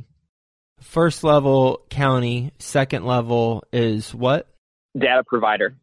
First 0.83 1.25
level 1.25 1.83
county, 1.91 2.53
second 2.59 3.05
level 3.05 3.65
is 3.73 4.15
what? 4.15 4.49
Data 4.99 5.23
provider. 5.27 5.77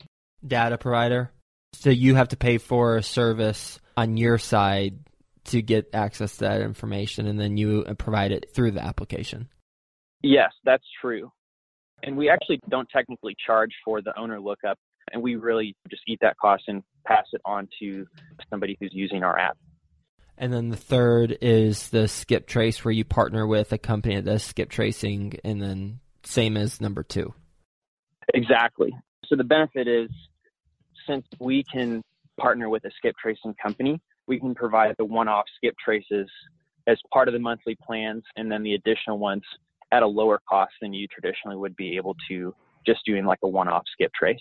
Data 0.45 0.77
provider. 0.77 1.31
So 1.73 1.89
you 1.89 2.15
have 2.15 2.29
to 2.29 2.37
pay 2.37 2.57
for 2.57 2.97
a 2.97 3.03
service 3.03 3.79
on 3.95 4.17
your 4.17 4.37
side 4.37 4.99
to 5.45 5.61
get 5.61 5.89
access 5.93 6.37
to 6.37 6.45
that 6.45 6.61
information, 6.61 7.27
and 7.27 7.39
then 7.39 7.57
you 7.57 7.83
provide 7.97 8.31
it 8.31 8.53
through 8.53 8.71
the 8.71 8.83
application. 8.83 9.49
Yes, 10.21 10.51
that's 10.63 10.83
true. 11.01 11.31
And 12.03 12.17
we 12.17 12.29
actually 12.29 12.59
don't 12.69 12.87
technically 12.89 13.35
charge 13.45 13.71
for 13.83 14.01
the 14.01 14.17
owner 14.17 14.39
lookup 14.39 14.77
and 15.11 15.21
we 15.21 15.35
really 15.35 15.75
just 15.89 16.03
eat 16.07 16.19
that 16.21 16.37
cost 16.37 16.63
and 16.67 16.83
pass 17.05 17.25
it 17.33 17.41
on 17.45 17.67
to 17.79 18.05
somebody 18.49 18.77
who's 18.79 18.91
using 18.93 19.23
our 19.23 19.37
app. 19.37 19.57
And 20.39 20.53
then 20.53 20.69
the 20.69 20.77
third 20.77 21.37
is 21.41 21.89
the 21.89 22.07
skip 22.07 22.47
trace, 22.47 22.83
where 22.85 22.93
you 22.93 23.03
partner 23.03 23.45
with 23.45 23.73
a 23.73 23.77
company 23.77 24.15
that 24.15 24.23
does 24.23 24.41
skip 24.41 24.69
tracing, 24.69 25.37
and 25.43 25.61
then 25.61 25.99
same 26.23 26.55
as 26.55 26.79
number 26.79 27.03
two. 27.03 27.33
Exactly. 28.33 28.95
So 29.25 29.35
the 29.35 29.43
benefit 29.43 29.89
is 29.89 30.09
since 31.05 31.25
we 31.39 31.65
can 31.69 32.01
partner 32.39 32.69
with 32.69 32.85
a 32.85 32.91
skip 32.97 33.15
tracing 33.21 33.53
company, 33.61 33.99
we 34.27 34.39
can 34.39 34.55
provide 34.55 34.95
the 34.97 35.03
one 35.03 35.27
off 35.27 35.45
skip 35.57 35.75
traces 35.83 36.29
as 36.87 36.97
part 37.11 37.27
of 37.27 37.33
the 37.33 37.39
monthly 37.39 37.77
plans 37.85 38.23
and 38.37 38.49
then 38.49 38.63
the 38.63 38.75
additional 38.75 39.19
ones 39.19 39.43
at 39.91 40.03
a 40.03 40.07
lower 40.07 40.39
cost 40.49 40.71
than 40.81 40.93
you 40.93 41.07
traditionally 41.07 41.57
would 41.57 41.75
be 41.75 41.97
able 41.97 42.15
to 42.29 42.55
just 42.85 42.99
doing 43.05 43.25
like 43.25 43.39
a 43.43 43.47
one 43.47 43.67
off 43.67 43.83
skip 43.91 44.11
trace. 44.17 44.39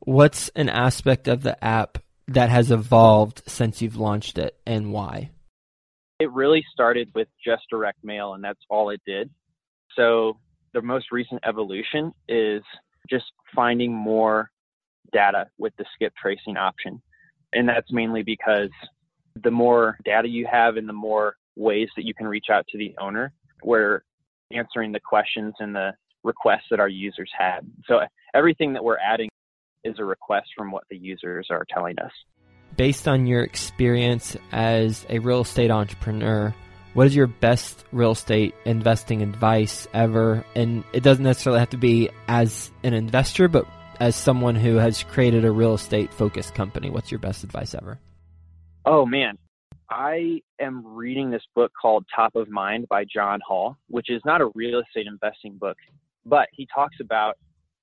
What's 0.00 0.48
an 0.50 0.68
aspect 0.68 1.28
of 1.28 1.42
the 1.42 1.62
app 1.64 1.98
that 2.28 2.48
has 2.48 2.70
evolved 2.70 3.42
since 3.46 3.82
you've 3.82 3.96
launched 3.96 4.38
it 4.38 4.56
and 4.66 4.92
why? 4.92 5.30
It 6.20 6.30
really 6.32 6.64
started 6.72 7.10
with 7.14 7.28
just 7.44 7.62
direct 7.70 8.02
mail, 8.04 8.34
and 8.34 8.42
that's 8.42 8.60
all 8.70 8.90
it 8.90 9.00
did. 9.06 9.30
So 9.96 10.38
the 10.72 10.82
most 10.82 11.12
recent 11.12 11.40
evolution 11.46 12.12
is 12.28 12.62
just 13.08 13.26
finding 13.54 13.92
more 13.92 14.50
data 15.12 15.48
with 15.58 15.72
the 15.76 15.84
skip 15.94 16.14
tracing 16.20 16.56
option. 16.56 17.00
And 17.52 17.68
that's 17.68 17.92
mainly 17.92 18.22
because 18.22 18.70
the 19.42 19.50
more 19.50 19.96
data 20.04 20.28
you 20.28 20.46
have 20.50 20.76
and 20.76 20.88
the 20.88 20.92
more 20.92 21.36
ways 21.56 21.88
that 21.96 22.04
you 22.04 22.14
can 22.14 22.26
reach 22.26 22.46
out 22.50 22.66
to 22.68 22.78
the 22.78 22.94
owner, 22.98 23.32
we're 23.62 24.02
answering 24.52 24.92
the 24.92 25.00
questions 25.00 25.54
and 25.60 25.74
the 25.74 25.92
requests 26.22 26.66
that 26.70 26.80
our 26.80 26.88
users 26.88 27.30
had. 27.36 27.60
So 27.86 28.00
everything 28.34 28.72
that 28.72 28.82
we're 28.82 28.98
adding 28.98 29.28
is 29.84 29.98
a 29.98 30.04
request 30.04 30.48
from 30.56 30.70
what 30.70 30.84
the 30.90 30.96
users 30.96 31.48
are 31.50 31.64
telling 31.72 31.98
us. 31.98 32.12
Based 32.76 33.06
on 33.06 33.26
your 33.26 33.42
experience 33.42 34.36
as 34.50 35.06
a 35.08 35.18
real 35.20 35.42
estate 35.42 35.70
entrepreneur, 35.70 36.54
what 36.94 37.06
is 37.06 37.14
your 37.14 37.26
best 37.26 37.84
real 37.92 38.12
estate 38.12 38.54
investing 38.64 39.22
advice 39.22 39.86
ever? 39.92 40.44
And 40.54 40.84
it 40.92 41.02
doesn't 41.02 41.24
necessarily 41.24 41.60
have 41.60 41.70
to 41.70 41.76
be 41.76 42.10
as 42.28 42.70
an 42.82 42.94
investor, 42.94 43.48
but 43.48 43.66
as 44.00 44.16
someone 44.16 44.54
who 44.54 44.76
has 44.76 45.02
created 45.02 45.44
a 45.44 45.50
real 45.50 45.74
estate 45.74 46.12
focused 46.12 46.54
company. 46.54 46.90
What's 46.90 47.10
your 47.10 47.20
best 47.20 47.44
advice 47.44 47.74
ever? 47.74 47.98
Oh, 48.84 49.06
man. 49.06 49.38
I 49.90 50.40
am 50.60 50.84
reading 50.84 51.30
this 51.30 51.42
book 51.54 51.70
called 51.80 52.06
Top 52.14 52.34
of 52.36 52.48
Mind 52.48 52.88
by 52.88 53.04
John 53.04 53.40
Hall, 53.46 53.76
which 53.88 54.10
is 54.10 54.22
not 54.24 54.40
a 54.40 54.50
real 54.54 54.80
estate 54.80 55.06
investing 55.06 55.56
book, 55.56 55.76
but 56.24 56.48
he 56.52 56.66
talks 56.74 56.96
about 57.00 57.36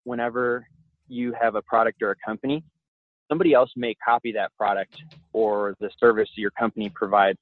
whenever 0.03 0.67
you 1.11 1.33
have 1.39 1.55
a 1.55 1.61
product 1.61 2.01
or 2.01 2.11
a 2.11 2.15
company, 2.25 2.63
somebody 3.29 3.53
else 3.53 3.71
may 3.75 3.93
copy 3.95 4.31
that 4.31 4.51
product 4.57 4.95
or 5.33 5.75
the 5.79 5.89
service 5.99 6.29
your 6.35 6.51
company 6.51 6.89
provides. 6.93 7.37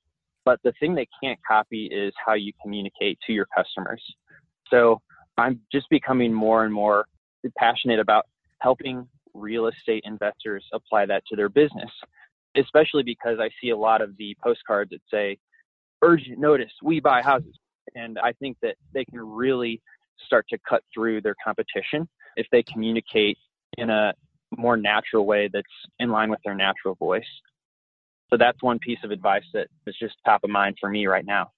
But 0.46 0.60
the 0.64 0.74
thing 0.80 0.96
they 0.96 1.08
can't 1.24 1.40
copy 1.48 1.86
is 1.86 2.14
how 2.26 2.34
you 2.34 2.52
communicate 2.62 3.20
to 3.28 3.34
your 3.34 3.48
customers. 3.56 4.04
So 4.70 5.02
I'm 5.38 5.60
just 5.72 5.90
becoming 5.90 6.34
more 6.34 6.66
and 6.66 6.74
more 6.74 7.06
passionate 7.58 8.00
about 8.00 8.26
helping 8.60 9.08
real 9.34 9.68
estate 9.68 10.04
investors 10.06 10.66
apply 10.74 11.06
that 11.06 11.24
to 11.28 11.36
their 11.36 11.50
business, 11.50 11.92
especially 12.56 13.04
because 13.04 13.38
I 13.40 13.50
see 13.62 13.70
a 13.70 13.78
lot 13.78 14.02
of 14.02 14.18
the 14.18 14.36
postcards 14.44 14.90
that 14.92 15.02
say, 15.12 15.38
urgent 16.02 16.40
notice, 16.40 16.72
we 16.84 17.00
buy 17.00 17.22
houses. 17.22 17.56
And 17.96 18.18
I 18.20 18.34
think 18.34 18.58
that 18.62 18.76
they 18.94 19.06
can 19.06 19.20
really 19.20 19.82
start 20.26 20.46
to 20.50 20.58
cut 20.68 20.84
through 20.94 21.22
their 21.22 21.36
competition 21.44 22.08
if 22.36 22.48
they 22.52 22.64
communicate 22.64 23.38
in 23.78 23.90
a 23.90 24.14
more 24.58 24.78
natural 24.78 25.26
way 25.26 25.50
that's 25.52 25.68
in 26.00 26.10
line 26.10 26.30
with 26.30 26.40
their 26.44 26.56
natural 26.56 26.96
voice. 26.96 27.24
So 28.30 28.38
that's 28.38 28.62
one 28.62 28.80
piece 28.80 29.00
of 29.04 29.12
advice 29.12 29.44
that 29.54 29.68
is 29.88 29.96
just 30.00 30.16
top 30.26 30.44
of 30.44 30.50
mind 30.50 30.78
for 30.80 30.90
me 30.90 31.08
right 31.08 31.26
now. 31.26 31.52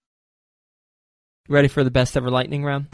Ready 1.50 1.68
for 1.68 1.84
the 1.84 1.92
best 1.92 2.16
ever 2.16 2.30
lightning 2.30 2.64
round? 2.64 2.88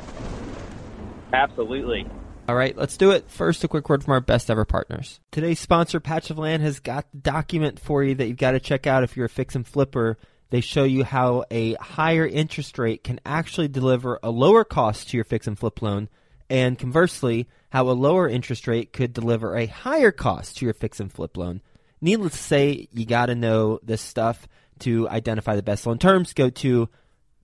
Absolutely. 1.34 2.08
All 2.48 2.56
right, 2.56 2.78
let's 2.78 2.96
do 2.96 3.12
it. 3.12 3.30
First, 3.30 3.64
a 3.66 3.68
quick 3.68 3.90
word 3.90 4.04
from 4.06 4.14
our 4.14 4.22
best 4.22 4.50
ever 4.50 4.64
partners. 4.64 5.20
Today's 5.32 5.60
sponsor, 5.60 6.00
Patch 6.00 6.30
of 6.30 6.38
Land, 6.38 6.64
has 6.64 6.80
got 6.80 7.12
the 7.12 7.18
document 7.18 7.78
for 7.78 8.04
you 8.04 8.16
that 8.16 8.28
you've 8.28 8.38
got 8.38 8.52
to 8.52 8.60
check 8.60 8.88
out 8.88 9.04
if 9.04 9.18
you're 9.18 9.26
a 9.26 9.30
fix 9.30 9.54
and 9.54 9.68
flipper. 9.68 10.18
They 10.50 10.62
show 10.62 10.86
you 10.86 11.04
how 11.04 11.44
a 11.52 11.74
higher 11.74 12.26
interest 12.26 12.80
rate 12.80 13.04
can 13.04 13.20
actually 13.26 13.68
deliver 13.68 14.18
a 14.24 14.32
lower 14.32 14.64
cost 14.64 15.10
to 15.10 15.18
your 15.18 15.26
fix 15.26 15.46
and 15.46 15.60
flip 15.60 15.82
loan, 15.82 16.08
and 16.50 16.78
conversely, 16.78 17.48
how 17.70 17.90
a 17.90 17.92
lower 17.92 18.28
interest 18.28 18.68
rate 18.68 18.94
could 18.94 19.14
deliver 19.14 19.56
a 19.56 19.66
higher 19.66 20.12
cost 20.12 20.58
to 20.58 20.66
your 20.66 20.74
fix 20.74 21.00
and 21.00 21.12
flip 21.12 21.38
loan. 21.38 21.62
Needless 22.00 22.34
to 22.34 22.38
say, 22.38 22.88
you 22.92 23.06
got 23.06 23.28
to 23.28 23.36
know 23.36 23.80
this 23.84 24.02
stuff 24.02 24.48
to 24.80 25.10
identify 25.10 25.56
the 25.56 25.64
best 25.64 25.86
loan 25.86 25.98
terms. 25.98 26.34
Go 26.34 26.50
to 26.50 26.90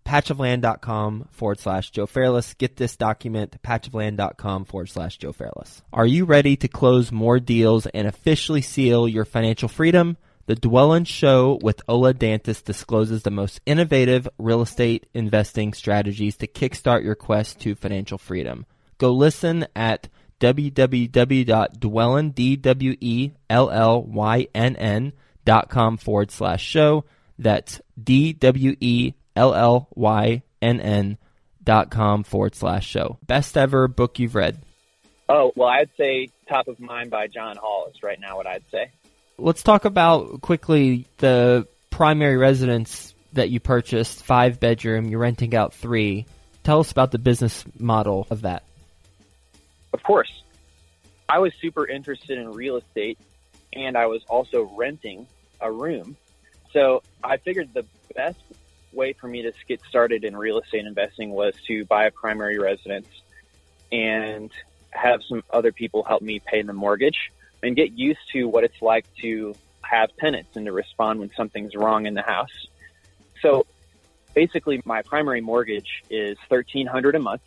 patchofland.com 0.05 1.29
forward 1.31 1.59
slash 1.59 1.91
Joe 1.91 2.05
Fairless. 2.05 2.53
Get 2.53 2.77
this 2.77 2.95
document, 2.95 3.61
patchofland.com 3.63 4.65
forward 4.65 4.89
slash 4.89 5.17
Joe 5.17 5.33
Fairless. 5.33 5.81
Are 5.91 6.05
you 6.05 6.25
ready 6.25 6.55
to 6.57 6.67
close 6.67 7.11
more 7.11 7.39
deals 7.39 7.87
and 7.87 8.07
officially 8.07 8.61
seal 8.61 9.07
your 9.07 9.25
financial 9.25 9.69
freedom? 9.69 10.17
The 10.45 10.55
Dwellynn 10.57 11.07
Show 11.07 11.57
with 11.61 11.81
Ola 11.87 12.13
Dantis 12.13 12.61
discloses 12.61 13.23
the 13.23 13.31
most 13.31 13.61
innovative 13.65 14.27
real 14.37 14.61
estate 14.61 15.07
investing 15.13 15.73
strategies 15.73 16.35
to 16.37 16.47
kickstart 16.47 17.05
your 17.05 17.15
quest 17.15 17.61
to 17.61 17.75
financial 17.75 18.17
freedom. 18.17 18.65
Go 18.97 19.11
listen 19.11 19.67
at 19.75 20.09
www.dwellynn, 20.39 22.35
D-W-E-L-L-Y-N-N 22.35 23.33
dot 25.45 25.69
com 25.69 25.97
forward 25.97 26.31
slash 26.31 26.63
show. 26.63 27.05
That's 27.37 27.81
D-W-E 28.01 29.13
L 29.35 29.53
L 29.53 29.87
Y 29.95 30.43
N 30.61 30.79
N 30.79 31.17
dot 31.63 31.89
com 31.89 32.23
forward 32.23 32.55
slash 32.55 32.87
show. 32.87 33.17
Best 33.25 33.57
ever 33.57 33.87
book 33.87 34.19
you've 34.19 34.35
read? 34.35 34.57
Oh, 35.29 35.51
well, 35.55 35.69
I'd 35.69 35.89
say 35.97 36.27
Top 36.47 36.67
of 36.67 36.79
Mind 36.79 37.09
by 37.09 37.27
John 37.27 37.55
Hall 37.55 37.87
is 37.93 38.03
right 38.03 38.19
now 38.19 38.35
what 38.35 38.45
I'd 38.45 38.63
say. 38.71 38.91
Let's 39.37 39.63
talk 39.63 39.85
about 39.85 40.41
quickly 40.41 41.07
the 41.17 41.67
primary 41.89 42.37
residence 42.37 43.15
that 43.33 43.49
you 43.49 43.59
purchased, 43.59 44.23
five 44.23 44.59
bedroom, 44.59 45.05
you're 45.05 45.19
renting 45.19 45.55
out 45.55 45.73
three. 45.73 46.25
Tell 46.63 46.79
us 46.79 46.91
about 46.91 47.11
the 47.11 47.17
business 47.17 47.65
model 47.79 48.27
of 48.29 48.41
that. 48.41 48.63
Of 49.93 50.03
course. 50.03 50.43
I 51.29 51.39
was 51.39 51.53
super 51.61 51.87
interested 51.87 52.37
in 52.37 52.51
real 52.51 52.77
estate 52.77 53.17
and 53.71 53.97
I 53.97 54.07
was 54.07 54.23
also 54.27 54.69
renting 54.75 55.27
a 55.61 55.71
room. 55.71 56.17
So 56.71 57.03
I 57.23 57.37
figured 57.37 57.73
the 57.73 57.85
best 58.15 58.39
way 58.91 59.13
for 59.13 59.27
me 59.27 59.43
to 59.43 59.53
get 59.67 59.81
started 59.87 60.23
in 60.23 60.35
real 60.35 60.59
estate 60.59 60.85
investing 60.85 61.31
was 61.31 61.53
to 61.67 61.85
buy 61.85 62.05
a 62.05 62.11
primary 62.11 62.57
residence 62.59 63.07
and 63.91 64.51
have 64.91 65.21
some 65.27 65.43
other 65.51 65.71
people 65.71 66.03
help 66.03 66.21
me 66.21 66.39
pay 66.39 66.61
the 66.61 66.73
mortgage 66.73 67.31
and 67.61 67.75
get 67.75 67.97
used 67.97 68.19
to 68.33 68.45
what 68.45 68.63
it's 68.63 68.81
like 68.81 69.05
to 69.21 69.55
have 69.81 70.15
tenants 70.17 70.55
and 70.55 70.65
to 70.65 70.71
respond 70.71 71.19
when 71.19 71.31
something's 71.35 71.75
wrong 71.75 72.05
in 72.05 72.13
the 72.13 72.21
house. 72.21 72.67
So 73.41 73.65
basically 74.33 74.81
my 74.85 75.01
primary 75.01 75.41
mortgage 75.41 76.03
is 76.09 76.37
1300 76.49 77.15
a 77.15 77.19
month 77.19 77.41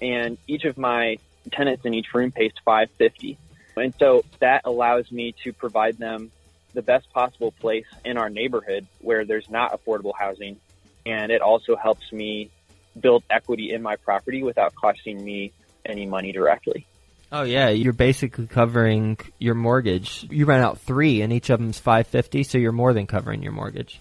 and 0.00 0.38
each 0.46 0.64
of 0.64 0.78
my 0.78 1.18
tenants 1.50 1.84
in 1.84 1.94
each 1.94 2.12
room 2.14 2.30
pays 2.32 2.52
550. 2.64 3.38
And 3.76 3.94
so 3.98 4.24
that 4.40 4.62
allows 4.64 5.10
me 5.12 5.34
to 5.44 5.52
provide 5.52 5.98
them 5.98 6.30
the 6.74 6.82
best 6.82 7.10
possible 7.12 7.52
place 7.52 7.86
in 8.04 8.16
our 8.16 8.28
neighborhood 8.28 8.86
where 9.00 9.24
there's 9.24 9.48
not 9.48 9.72
affordable 9.72 10.12
housing. 10.16 10.58
And 11.06 11.30
it 11.30 11.40
also 11.40 11.76
helps 11.76 12.12
me 12.12 12.50
build 12.98 13.22
equity 13.30 13.72
in 13.72 13.82
my 13.82 13.96
property 13.96 14.42
without 14.42 14.74
costing 14.74 15.24
me 15.24 15.52
any 15.86 16.06
money 16.06 16.32
directly. 16.32 16.86
Oh 17.30 17.42
yeah, 17.42 17.68
you're 17.68 17.92
basically 17.92 18.46
covering 18.46 19.18
your 19.38 19.54
mortgage. 19.54 20.26
You 20.30 20.46
rent 20.46 20.64
out 20.64 20.80
three, 20.80 21.20
and 21.20 21.32
each 21.32 21.50
of 21.50 21.60
them's 21.60 21.78
five 21.78 22.06
fifty, 22.06 22.42
so 22.42 22.56
you're 22.56 22.72
more 22.72 22.94
than 22.94 23.06
covering 23.06 23.42
your 23.42 23.52
mortgage. 23.52 24.00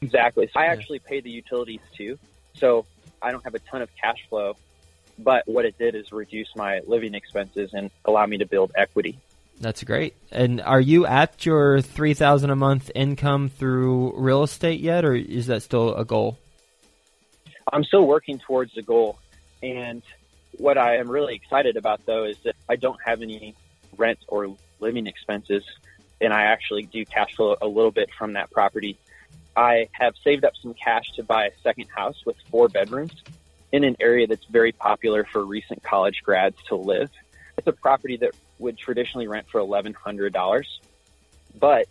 Exactly. 0.00 0.48
So 0.52 0.58
I 0.58 0.66
actually 0.66 0.98
pay 0.98 1.20
the 1.20 1.30
utilities 1.30 1.80
too, 1.96 2.18
so 2.54 2.84
I 3.22 3.30
don't 3.30 3.44
have 3.44 3.54
a 3.54 3.60
ton 3.60 3.82
of 3.82 3.88
cash 4.02 4.18
flow. 4.28 4.56
But 5.18 5.42
what 5.46 5.64
it 5.64 5.78
did 5.78 5.94
is 5.94 6.12
reduce 6.12 6.48
my 6.56 6.80
living 6.86 7.14
expenses 7.14 7.70
and 7.72 7.90
allow 8.04 8.26
me 8.26 8.38
to 8.38 8.46
build 8.46 8.72
equity. 8.74 9.18
That's 9.60 9.82
great. 9.84 10.14
And 10.30 10.60
are 10.60 10.80
you 10.80 11.06
at 11.06 11.46
your 11.46 11.80
three 11.80 12.14
thousand 12.14 12.50
a 12.50 12.56
month 12.56 12.90
income 12.94 13.48
through 13.48 14.18
real 14.18 14.42
estate 14.42 14.80
yet, 14.80 15.04
or 15.04 15.14
is 15.14 15.46
that 15.46 15.62
still 15.62 15.94
a 15.94 16.04
goal? 16.04 16.38
I'm 17.72 17.84
still 17.84 18.06
working 18.06 18.38
towards 18.38 18.74
the 18.74 18.82
goal, 18.82 19.18
and 19.62 20.02
what 20.58 20.78
I 20.78 20.96
am 20.96 21.10
really 21.10 21.34
excited 21.34 21.76
about 21.76 22.04
though 22.06 22.24
is 22.24 22.36
that 22.44 22.54
I 22.68 22.76
don't 22.76 22.98
have 23.04 23.22
any 23.22 23.54
rent 23.96 24.18
or 24.28 24.54
living 24.78 25.06
expenses, 25.06 25.64
and 26.20 26.32
I 26.32 26.42
actually 26.42 26.82
do 26.82 27.04
cash 27.06 27.34
flow 27.34 27.56
a 27.60 27.66
little 27.66 27.90
bit 27.90 28.10
from 28.16 28.34
that 28.34 28.50
property. 28.50 28.98
I 29.56 29.88
have 29.92 30.14
saved 30.22 30.44
up 30.44 30.52
some 30.60 30.74
cash 30.74 31.12
to 31.12 31.22
buy 31.22 31.46
a 31.46 31.50
second 31.62 31.88
house 31.88 32.26
with 32.26 32.36
four 32.50 32.68
bedrooms 32.68 33.14
in 33.72 33.84
an 33.84 33.96
area 34.00 34.26
that's 34.26 34.44
very 34.46 34.72
popular 34.72 35.24
for 35.24 35.44
recent 35.44 35.82
college 35.82 36.22
grads 36.22 36.56
to 36.68 36.76
live. 36.76 37.10
It's 37.58 37.66
a 37.66 37.72
property 37.72 38.16
that 38.18 38.32
would 38.58 38.78
traditionally 38.78 39.26
rent 39.26 39.46
for 39.50 39.60
$1,100. 39.60 40.64
But 41.58 41.86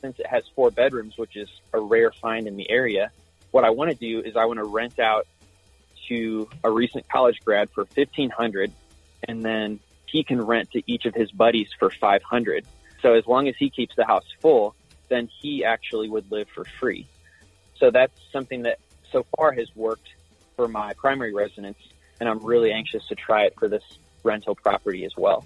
since 0.00 0.18
it 0.18 0.26
has 0.26 0.44
four 0.54 0.70
bedrooms, 0.70 1.16
which 1.16 1.36
is 1.36 1.48
a 1.72 1.80
rare 1.80 2.12
find 2.12 2.46
in 2.46 2.56
the 2.56 2.70
area, 2.70 3.10
what 3.50 3.64
I 3.64 3.70
want 3.70 3.90
to 3.90 3.96
do 3.96 4.20
is 4.20 4.36
I 4.36 4.44
want 4.44 4.58
to 4.58 4.64
rent 4.64 4.98
out 4.98 5.26
to 6.08 6.48
a 6.62 6.70
recent 6.70 7.08
college 7.08 7.40
grad 7.44 7.70
for 7.70 7.84
1500 7.84 8.72
and 9.26 9.42
then 9.42 9.80
he 10.06 10.22
can 10.22 10.40
rent 10.40 10.70
to 10.72 10.82
each 10.86 11.06
of 11.06 11.14
his 11.14 11.30
buddies 11.30 11.68
for 11.78 11.90
500. 11.90 12.66
So 13.00 13.14
as 13.14 13.26
long 13.26 13.48
as 13.48 13.54
he 13.58 13.70
keeps 13.70 13.96
the 13.96 14.04
house 14.04 14.26
full, 14.40 14.74
then 15.08 15.28
he 15.40 15.64
actually 15.64 16.08
would 16.08 16.30
live 16.30 16.48
for 16.54 16.64
free. 16.64 17.06
So 17.76 17.90
that's 17.90 18.18
something 18.32 18.62
that 18.62 18.78
so 19.10 19.24
far 19.36 19.52
has 19.52 19.68
worked 19.74 20.08
for 20.56 20.68
my 20.68 20.92
primary 20.94 21.32
residence 21.32 21.78
and 22.20 22.28
I'm 22.28 22.44
really 22.44 22.72
anxious 22.72 23.06
to 23.08 23.14
try 23.14 23.44
it 23.44 23.54
for 23.58 23.68
this 23.68 23.82
rental 24.22 24.54
property 24.54 25.04
as 25.04 25.16
well 25.16 25.44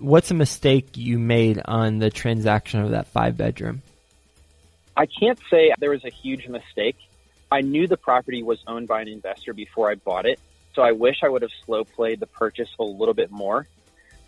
what's 0.00 0.30
a 0.30 0.34
mistake 0.34 0.96
you 0.96 1.18
made 1.18 1.60
on 1.64 1.98
the 1.98 2.10
transaction 2.10 2.80
of 2.80 2.90
that 2.90 3.06
five 3.08 3.36
bedroom? 3.36 3.82
I 4.96 5.06
can't 5.06 5.38
say 5.50 5.72
there 5.78 5.90
was 5.90 6.04
a 6.04 6.10
huge 6.10 6.48
mistake. 6.48 6.96
I 7.52 7.60
knew 7.60 7.86
the 7.86 7.96
property 7.96 8.42
was 8.42 8.58
owned 8.66 8.88
by 8.88 9.02
an 9.02 9.08
investor 9.08 9.52
before 9.52 9.90
I 9.90 9.94
bought 9.94 10.26
it, 10.26 10.40
so 10.74 10.82
I 10.82 10.92
wish 10.92 11.16
I 11.22 11.28
would 11.28 11.42
have 11.42 11.50
slow 11.64 11.84
played 11.84 12.20
the 12.20 12.26
purchase 12.26 12.68
a 12.78 12.84
little 12.84 13.14
bit 13.14 13.30
more. 13.30 13.66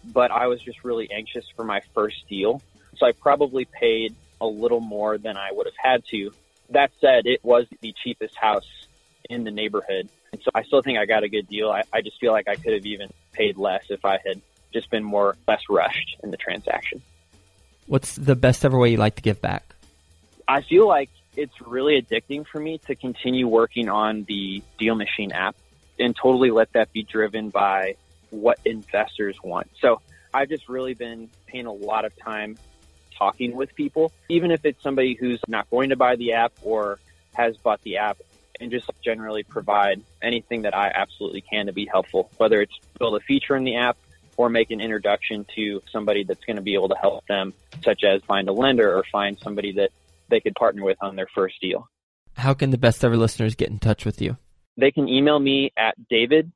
But 0.05 0.31
I 0.31 0.47
was 0.47 0.61
just 0.61 0.85
really 0.85 1.11
anxious 1.11 1.45
for 1.55 1.65
my 1.65 1.81
first 1.95 2.29
deal, 2.29 2.61
so 2.97 3.07
I 3.07 3.13
probably 3.13 3.65
paid 3.65 4.15
a 4.41 4.47
little 4.47 4.81
more 4.81 5.19
than 5.19 5.37
I 5.37 5.51
would 5.53 5.67
have 5.67 5.77
had 5.79 6.05
to. 6.11 6.33
That 6.71 6.91
said, 7.01 7.27
it 7.27 7.45
was 7.45 7.67
the 7.81 7.95
cheapest 8.03 8.37
house 8.37 8.69
in 9.33 9.45
the 9.45 9.51
neighborhood, 9.51 10.09
and 10.33 10.43
so 10.43 10.51
I 10.55 10.63
still 10.63 10.83
think 10.83 10.99
I 10.99 11.07
got 11.07 11.25
a 11.25 11.29
good 11.29 11.49
deal. 11.49 11.71
I, 11.71 11.83
I 11.93 12.03
just 12.03 12.21
feel 12.21 12.33
like 12.33 12.49
I 12.49 12.57
could 12.57 12.75
have 12.75 12.87
even 12.87 13.11
paid 13.33 13.57
less 13.57 13.85
if 13.89 14.05
I 14.05 14.19
had 14.25 14.41
just 14.73 14.91
been 14.91 15.03
more 15.03 15.37
less 15.49 15.63
rushed 15.69 16.17
in 16.23 16.31
the 16.31 16.37
transaction. 16.37 17.03
What's 17.87 18.15
the 18.15 18.37
best 18.37 18.65
ever 18.65 18.79
way 18.79 18.91
you 18.91 18.97
like 18.97 19.17
to 19.17 19.23
give 19.23 19.41
back? 19.41 19.75
I 20.47 20.63
feel 20.63 20.87
like 20.87 21.11
it's 21.37 21.61
really 21.61 22.01
addicting 22.01 22.47
for 22.47 22.61
me 22.61 22.79
to 22.87 22.95
continue 22.95 23.49
working 23.49 23.89
on 23.89 24.25
the 24.25 24.63
Deal 24.79 24.95
Machine 24.95 25.33
app 25.33 25.57
and 25.99 26.15
totally 26.15 26.51
let 26.51 26.73
that 26.73 26.93
be 26.93 27.03
driven 27.03 27.51
by 27.51 27.97
what 28.31 28.59
investors 28.65 29.37
want. 29.43 29.69
So 29.81 30.01
I've 30.33 30.49
just 30.49 30.69
really 30.69 30.95
been 30.95 31.29
paying 31.47 31.67
a 31.67 31.73
lot 31.73 32.05
of 32.05 32.17
time 32.17 32.57
talking 33.17 33.55
with 33.55 33.75
people, 33.75 34.13
even 34.29 34.51
if 34.51 34.65
it's 34.65 34.83
somebody 34.83 35.15
who's 35.15 35.41
not 35.47 35.71
going 35.71 35.91
to 35.91 35.97
buy 35.97 36.17
the 36.17 36.33
app 36.33 36.53
or 36.63 36.99
has 37.35 37.57
bought 37.57 37.83
the 37.83 37.99
app 37.99 38.19
and 38.63 38.71
just 38.71 38.91
generally 39.05 39.43
provide 39.43 40.03
anything 40.23 40.63
that 40.63 40.75
I 40.75 40.91
absolutely 40.95 41.43
can 41.43 41.67
to 41.67 41.73
be 41.73 41.87
helpful, 41.87 42.31
whether 42.37 42.63
it's 42.63 42.73
build 42.99 43.17
a 43.17 43.21
feature 43.21 43.57
in 43.57 43.65
the 43.65 43.77
app 43.77 43.97
or 44.37 44.49
make 44.49 44.71
an 44.71 44.81
introduction 44.81 45.45
to 45.57 45.83
somebody 45.91 46.25
that's 46.25 46.45
going 46.45 46.57
to 46.57 46.63
be 46.63 46.75
able 46.75 46.89
to 46.89 46.97
help 46.97 47.27
them, 47.27 47.53
such 47.85 48.05
as 48.05 48.23
find 48.23 48.49
a 48.49 48.53
lender 48.53 48.97
or 48.97 49.05
find 49.11 49.39
somebody 49.39 49.73
that 49.73 49.91
they 50.29 50.41
could 50.41 50.55
partner 50.55 50.85
with 50.85 50.97
on 51.03 51.17
their 51.17 51.29
first 51.35 51.61
deal. 51.61 51.89
How 52.37 52.55
can 52.55 52.71
the 52.71 52.79
best 52.79 53.05
ever 53.05 53.17
listeners 53.17 53.55
get 53.55 53.69
in 53.69 53.79
touch 53.79 54.07
with 54.07 54.23
you? 54.23 54.39
They 54.77 54.91
can 54.91 55.09
email 55.09 55.39
me 55.39 55.73
at 55.77 55.95
david 56.09 56.51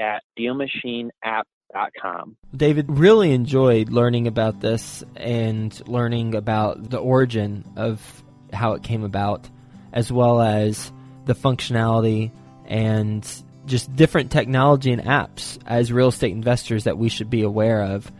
at 0.00 0.22
dealmachineapp.com. 0.38 2.36
David, 2.56 2.86
really 2.88 3.32
enjoyed 3.32 3.90
learning 3.90 4.26
about 4.26 4.60
this 4.60 5.04
and 5.16 5.86
learning 5.86 6.34
about 6.34 6.88
the 6.88 6.98
origin 6.98 7.64
of 7.76 8.22
how 8.52 8.72
it 8.72 8.82
came 8.82 9.04
about, 9.04 9.50
as 9.92 10.10
well 10.10 10.40
as 10.40 10.90
the 11.28 11.34
functionality 11.34 12.32
and 12.64 13.24
just 13.66 13.94
different 13.94 14.32
technology 14.32 14.90
and 14.90 15.02
apps 15.02 15.58
as 15.66 15.92
real 15.92 16.08
estate 16.08 16.32
investors 16.32 16.84
that 16.84 16.98
we 16.98 17.08
should 17.08 17.28
be 17.28 17.42
aware 17.42 17.82
of 17.82 18.10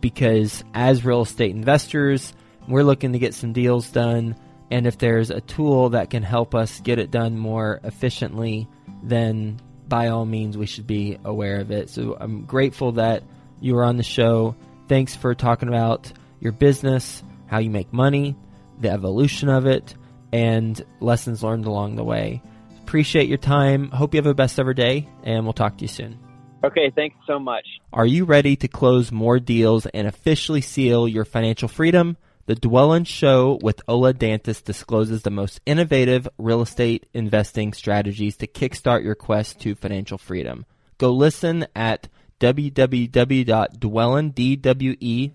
because 0.00 0.62
as 0.74 1.04
real 1.04 1.22
estate 1.22 1.50
investors, 1.50 2.32
we're 2.68 2.82
looking 2.82 3.14
to 3.14 3.18
get 3.18 3.34
some 3.34 3.52
deals 3.52 3.90
done. 3.90 4.36
And 4.70 4.86
if 4.86 4.98
there's 4.98 5.30
a 5.30 5.40
tool 5.40 5.90
that 5.90 6.10
can 6.10 6.22
help 6.22 6.54
us 6.54 6.80
get 6.80 6.98
it 6.98 7.10
done 7.10 7.38
more 7.38 7.80
efficiently, 7.82 8.68
then 9.02 9.60
by 9.88 10.08
all 10.08 10.26
means, 10.26 10.58
we 10.58 10.66
should 10.66 10.86
be 10.86 11.18
aware 11.24 11.60
of 11.60 11.70
it. 11.70 11.88
So 11.88 12.16
I'm 12.20 12.44
grateful 12.44 12.92
that 12.92 13.22
you 13.60 13.74
were 13.74 13.84
on 13.84 13.96
the 13.96 14.02
show. 14.02 14.54
Thanks 14.88 15.16
for 15.16 15.34
talking 15.34 15.68
about 15.68 16.12
your 16.38 16.52
business, 16.52 17.22
how 17.46 17.58
you 17.58 17.70
make 17.70 17.92
money, 17.94 18.36
the 18.78 18.90
evolution 18.90 19.48
of 19.48 19.64
it, 19.64 19.94
and 20.32 20.80
lessons 21.00 21.42
learned 21.42 21.64
along 21.64 21.96
the 21.96 22.04
way. 22.04 22.42
Appreciate 22.88 23.28
your 23.28 23.36
time. 23.36 23.90
Hope 23.90 24.14
you 24.14 24.18
have 24.18 24.24
a 24.24 24.32
best 24.32 24.58
ever 24.58 24.72
day, 24.72 25.06
and 25.22 25.44
we'll 25.44 25.52
talk 25.52 25.76
to 25.76 25.84
you 25.84 25.88
soon. 25.88 26.18
Okay, 26.64 26.90
thanks 26.96 27.18
so 27.26 27.38
much. 27.38 27.66
Are 27.92 28.06
you 28.06 28.24
ready 28.24 28.56
to 28.56 28.66
close 28.66 29.12
more 29.12 29.38
deals 29.38 29.84
and 29.84 30.08
officially 30.08 30.62
seal 30.62 31.06
your 31.06 31.26
financial 31.26 31.68
freedom? 31.68 32.16
The 32.46 32.56
Dwellynn 32.56 33.06
Show 33.06 33.58
with 33.60 33.82
Ola 33.86 34.14
Dantis 34.14 34.64
discloses 34.64 35.20
the 35.20 35.28
most 35.30 35.60
innovative 35.66 36.26
real 36.38 36.62
estate 36.62 37.04
investing 37.12 37.74
strategies 37.74 38.38
to 38.38 38.46
kickstart 38.46 39.04
your 39.04 39.14
quest 39.14 39.60
to 39.60 39.74
financial 39.74 40.16
freedom. 40.16 40.64
Go 40.96 41.12
listen 41.12 41.66
at 41.76 42.08
www.dwellynn, 42.40 44.34
D-W-E-L-L-Y-N-N 44.34 45.32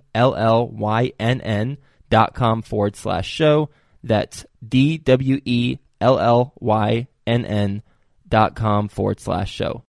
dot 2.09 2.33
com 2.33 2.61
forward 2.63 2.95
slash 2.95 3.29
show. 3.29 3.69
That's 4.03 4.43
D-W-E-L-L-Y-N-N 4.67 5.77
dot 6.01 7.12
com 8.55 8.87
forward 8.87 9.19
slash 9.19 9.51
show. 9.51 9.83